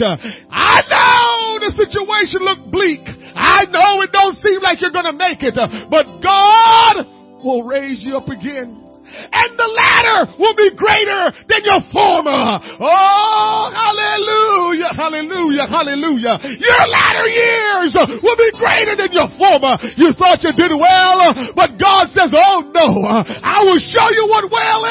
[0.51, 3.01] I know the situation look bleak.
[3.35, 5.55] I know it don't seem like you're gonna make it.
[5.91, 7.07] But God
[7.45, 12.61] will raise you up again and the latter will be greater than your former.
[12.81, 16.35] Oh, hallelujah, hallelujah, hallelujah.
[16.61, 17.93] Your latter years
[18.23, 19.77] will be greater than your former.
[19.97, 21.19] You thought you did well,
[21.55, 24.83] but God says, oh no, I will show you what well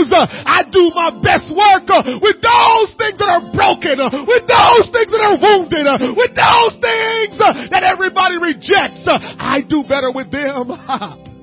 [0.00, 0.08] is.
[0.12, 1.86] I do my best work
[2.20, 7.36] with those things that are broken, with those things that are wounded, with those things
[7.70, 9.04] that everybody rejects.
[9.06, 11.26] I do better with them.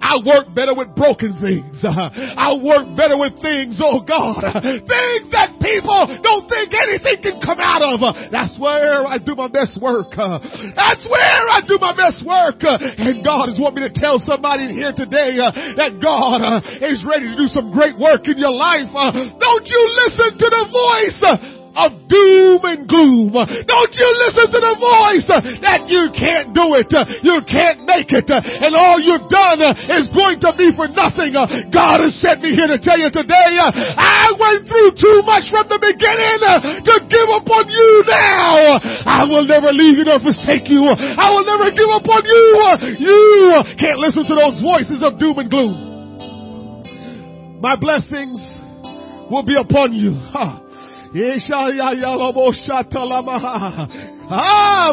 [0.00, 1.78] I work better with broken things.
[1.84, 4.40] I work better with things, oh God,
[4.86, 8.00] things that people don't think anything can come out of.
[8.30, 10.12] That's where I do my best work.
[10.16, 12.62] That's where I do my best work.
[12.62, 16.60] And God is wanting me to tell somebody in here today uh, that God uh,
[16.84, 18.90] is ready to do some great work in your life.
[18.94, 23.30] Uh, don't you listen to the voice of doom and gloom.
[23.30, 25.26] Don't you listen to the voice
[25.62, 26.90] that you can't do it,
[27.22, 31.30] you can't make it, and all you've done is going to be for nothing.
[31.70, 35.70] God has sent me here to tell you today, I went through too much from
[35.70, 36.42] the beginning
[36.82, 38.82] to give up on you now.
[39.06, 40.82] I will never leave you nor forsake you.
[40.82, 43.06] I will never give up on you.
[43.06, 45.74] You can't listen to those voices of doom and gloom.
[47.60, 48.38] My blessings
[49.30, 50.14] will be upon you.
[50.14, 50.67] Huh.
[54.30, 54.92] Ah,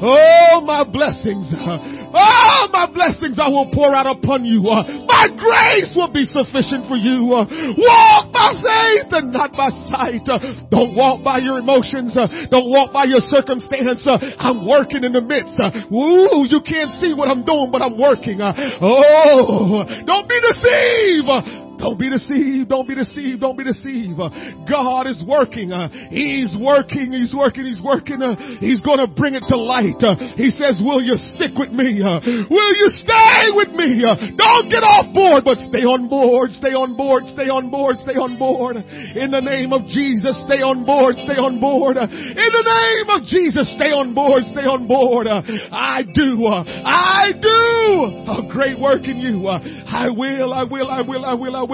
[0.00, 1.52] Oh, my blessings.
[1.52, 4.62] Oh, my blessings I will pour out upon you.
[4.62, 7.28] My grace will be sufficient for you.
[7.28, 10.24] Walk by faith and not by sight.
[10.70, 12.16] Don't walk by your emotions.
[12.50, 14.08] Don't walk by your circumstance.
[14.40, 15.60] I'm working in the midst.
[15.92, 18.40] Ooh, you can't see what I'm doing, but I'm working.
[18.40, 21.65] Oh, don't be deceived.
[21.78, 22.68] Don't be deceived.
[22.68, 23.40] Don't be deceived.
[23.40, 24.18] Don't be deceived.
[24.18, 24.30] Uh,
[24.68, 25.72] God is working.
[25.72, 27.12] Uh, he's working.
[27.12, 27.66] He's working.
[27.66, 28.22] He's working.
[28.22, 30.00] Uh, he's going to bring it to light.
[30.36, 32.00] He says, will you stick with me?
[32.00, 34.02] Will you stay with me?
[34.36, 36.50] Don't get off board, but stay on board.
[36.56, 37.24] Stay on board.
[37.36, 37.96] Stay on board.
[38.00, 38.76] Stay on board.
[38.76, 41.14] In the name of Jesus, stay on board.
[41.28, 41.96] Stay on board.
[41.96, 44.42] In the name of Jesus, stay on board.
[44.52, 45.28] Stay on board.
[45.28, 46.46] I do.
[46.46, 49.46] I do a great work in you.
[49.46, 50.52] I will.
[50.52, 50.88] I will.
[50.88, 51.24] I will.
[51.24, 51.56] I will.
[51.56, 51.65] I will.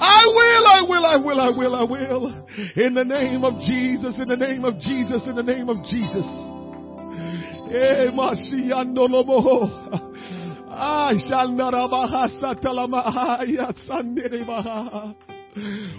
[0.00, 0.66] I will.
[0.66, 1.06] I will.
[1.06, 1.40] I will.
[1.40, 1.74] I will.
[1.74, 2.46] I will.
[2.76, 4.16] In the name of Jesus.
[4.18, 5.26] In the name of Jesus.
[5.26, 6.26] In the name of Jesus.
[7.70, 8.10] Eh,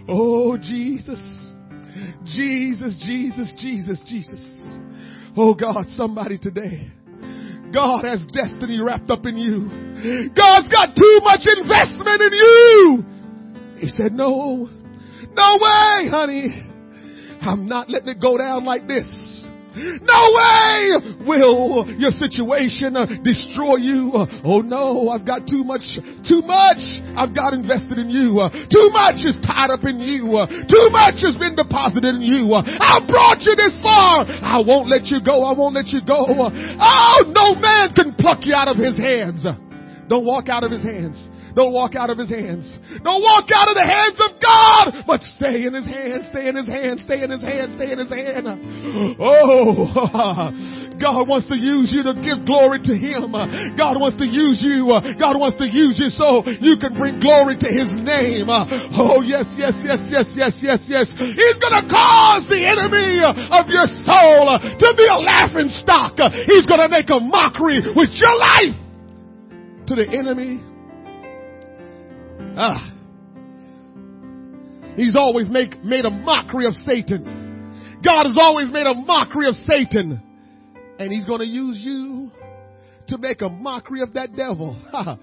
[0.07, 1.19] Oh, Jesus.
[2.23, 4.39] Jesus, Jesus, Jesus, Jesus.
[5.35, 6.91] Oh God, somebody today.
[7.73, 10.31] God has destiny wrapped up in you.
[10.33, 13.05] God's got too much investment in you.
[13.79, 14.69] He said, no,
[15.31, 16.65] no way, honey.
[17.41, 19.05] I'm not letting it go down like this.
[19.79, 20.91] No way
[21.25, 24.11] will your situation uh, destroy you.
[24.11, 25.85] Uh, oh no, I've got too much,
[26.27, 26.81] too much
[27.15, 28.39] I've got invested in you.
[28.39, 30.25] Uh, too much is tied up in you.
[30.67, 32.51] Too much has been deposited in you.
[32.51, 34.25] I brought you this far.
[34.27, 35.43] I won't let you go.
[35.43, 36.25] I won't let you go.
[36.27, 39.45] Oh, no man can pluck you out of his hands.
[40.09, 41.15] Don't walk out of his hands.
[41.55, 42.65] Don't walk out of his hands.
[43.03, 46.55] Don't walk out of the hands of God, but stay in his hand, stay in
[46.55, 48.45] his hand, stay in his hand, stay in his hand.
[49.19, 49.89] Oh,
[50.99, 53.31] God wants to use you to give glory to him.
[53.79, 54.91] God wants to use you.
[55.15, 58.51] God wants to use you so you can bring glory to his name.
[58.51, 61.07] Oh, yes, yes, yes, yes, yes, yes, yes.
[61.15, 66.19] He's to cause the enemy of your soul to be a laughing stock.
[66.45, 68.75] He's to make a mockery with your life
[69.87, 70.68] to the enemy
[72.57, 72.93] Ah.
[74.95, 78.01] He's always make, made a mockery of Satan.
[78.03, 80.21] God has always made a mockery of Satan.
[80.99, 82.31] And he's going to use you
[83.07, 84.77] to make a mockery of that devil.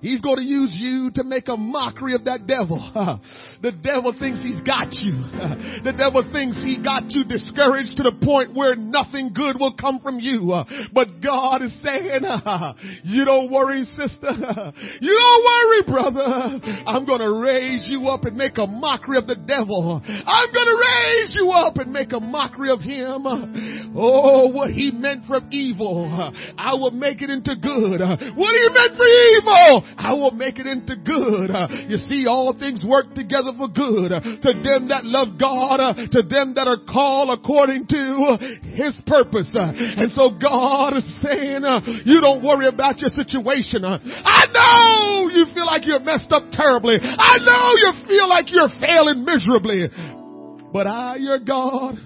[0.00, 2.78] He's going to use you to make a mockery of that devil.
[3.62, 5.12] the devil thinks he's got you.
[5.84, 10.00] the devil thinks he got you discouraged to the point where nothing good will come
[10.00, 10.48] from you.
[10.92, 12.24] but God is saying,
[13.04, 14.32] you don't worry, sister.
[15.00, 16.24] you don't worry, brother.
[16.88, 20.00] I'm going to raise you up and make a mockery of the devil.
[20.04, 23.92] I'm going to raise you up and make a mockery of him.
[23.94, 26.08] Oh, what he meant for evil,
[26.56, 28.00] I will make it into good.
[28.00, 31.50] What he meant for evil, I will make it into good.
[31.90, 35.78] You see, all things work together for good to them that love God,
[36.12, 38.38] to them that are called according to
[38.74, 39.50] His purpose.
[39.54, 41.62] And so God is saying,
[42.04, 43.84] you don't worry about your situation.
[43.84, 46.96] I know you feel like you're messed up terribly.
[47.00, 49.88] I know you feel like you're failing miserably.
[50.72, 51.98] But I, your God,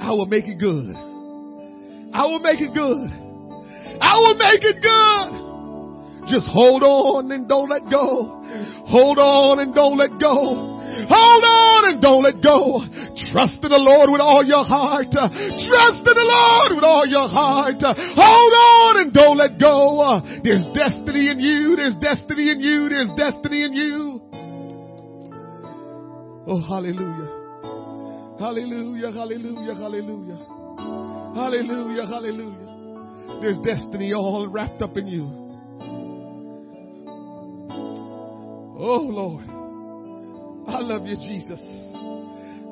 [0.00, 0.94] I will make it good.
[2.14, 3.10] I will make it good.
[4.00, 5.51] I will make it good.
[6.28, 8.40] Just hold on and don't let go.
[8.86, 10.78] Hold on and don't let go.
[11.08, 12.84] Hold on and don't let go.
[13.32, 15.10] Trust in the Lord with all your heart.
[15.10, 17.80] Trust in the Lord with all your heart.
[17.80, 20.20] Hold on and don't let go.
[20.44, 21.76] There's destiny in you.
[21.76, 22.88] There's destiny in you.
[22.88, 24.20] There's destiny in you.
[26.46, 27.42] Oh, hallelujah.
[28.38, 30.38] Hallelujah, hallelujah, hallelujah.
[31.34, 33.40] Hallelujah, hallelujah.
[33.40, 35.41] There's destiny all wrapped up in you.
[38.82, 39.46] Oh, Lord.
[40.66, 41.62] I love you, Jesus.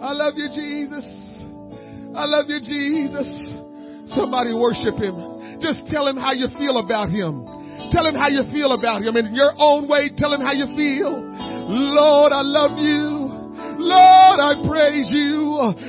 [0.02, 1.06] I love you, Jesus.
[2.18, 3.30] I love you, Jesus.
[4.16, 5.60] Somebody worship him.
[5.62, 7.46] Just tell him how you feel about him.
[7.92, 9.16] Tell him how you feel about him.
[9.16, 11.14] In your own way, tell him how you feel.
[11.14, 13.19] Lord, I love you.
[13.80, 15.40] Lord, I praise you.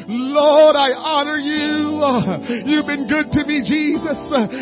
[0.07, 1.99] Lord, I honor you.
[2.65, 4.19] You've been good to me, Jesus.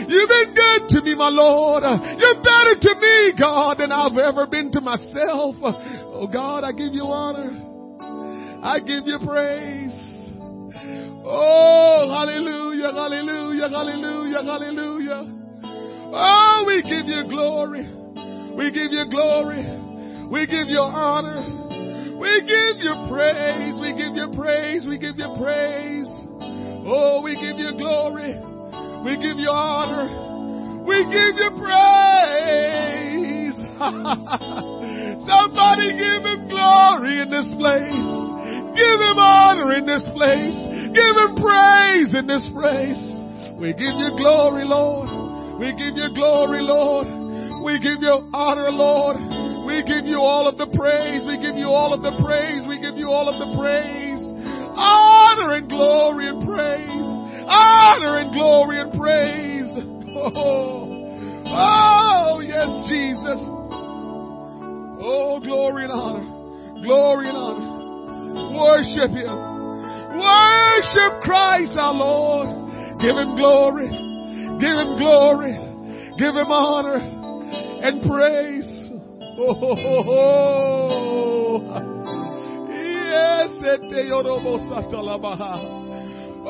[0.10, 1.84] You've been good to me, my Lord.
[1.84, 5.56] You're better to me, God, than I've ever been to myself.
[5.62, 7.66] Oh God, I give you honor.
[8.62, 9.96] I give you praise.
[11.32, 15.36] Oh, hallelujah, hallelujah, hallelujah, hallelujah.
[16.12, 17.88] Oh, we give you glory.
[18.58, 19.64] We give you glory.
[20.30, 21.59] We give you honor.
[22.20, 23.80] We give you praise.
[23.80, 24.86] We give you praise.
[24.86, 26.10] We give you praise.
[26.86, 28.36] Oh, we give you glory.
[29.06, 30.84] We give you honor.
[30.84, 33.56] We give you praise.
[35.24, 38.04] Somebody give him glory in this place.
[38.76, 40.60] Give him honor in this place.
[40.92, 43.00] Give him praise in this place.
[43.56, 45.08] We give you glory, Lord.
[45.60, 47.08] We give you glory, Lord.
[47.64, 49.39] We give you honor, Lord.
[49.70, 51.22] We give you all of the praise.
[51.30, 52.66] We give you all of the praise.
[52.66, 54.18] We give you all of the praise.
[54.74, 57.06] Honor and glory and praise.
[57.46, 59.70] Honor and glory and praise.
[60.18, 60.90] Oh,
[61.54, 63.38] oh yes, Jesus.
[65.06, 66.26] Oh, glory and honor.
[66.82, 67.70] Glory and honor.
[68.58, 69.38] Worship Him.
[70.18, 72.50] Worship Christ our Lord.
[72.98, 73.86] Give Him glory.
[73.86, 75.54] Give Him glory.
[76.18, 76.98] Give Him honor
[77.86, 78.69] and praise.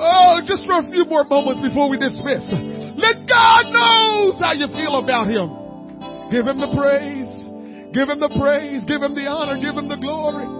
[0.01, 2.41] Oh, just for a few more moments before we dismiss.
[2.97, 5.49] Let God knows how you feel about Him.
[6.31, 7.29] Give Him the praise.
[7.93, 8.83] Give Him the praise.
[8.85, 9.61] Give Him the honor.
[9.61, 10.58] Give Him the glory.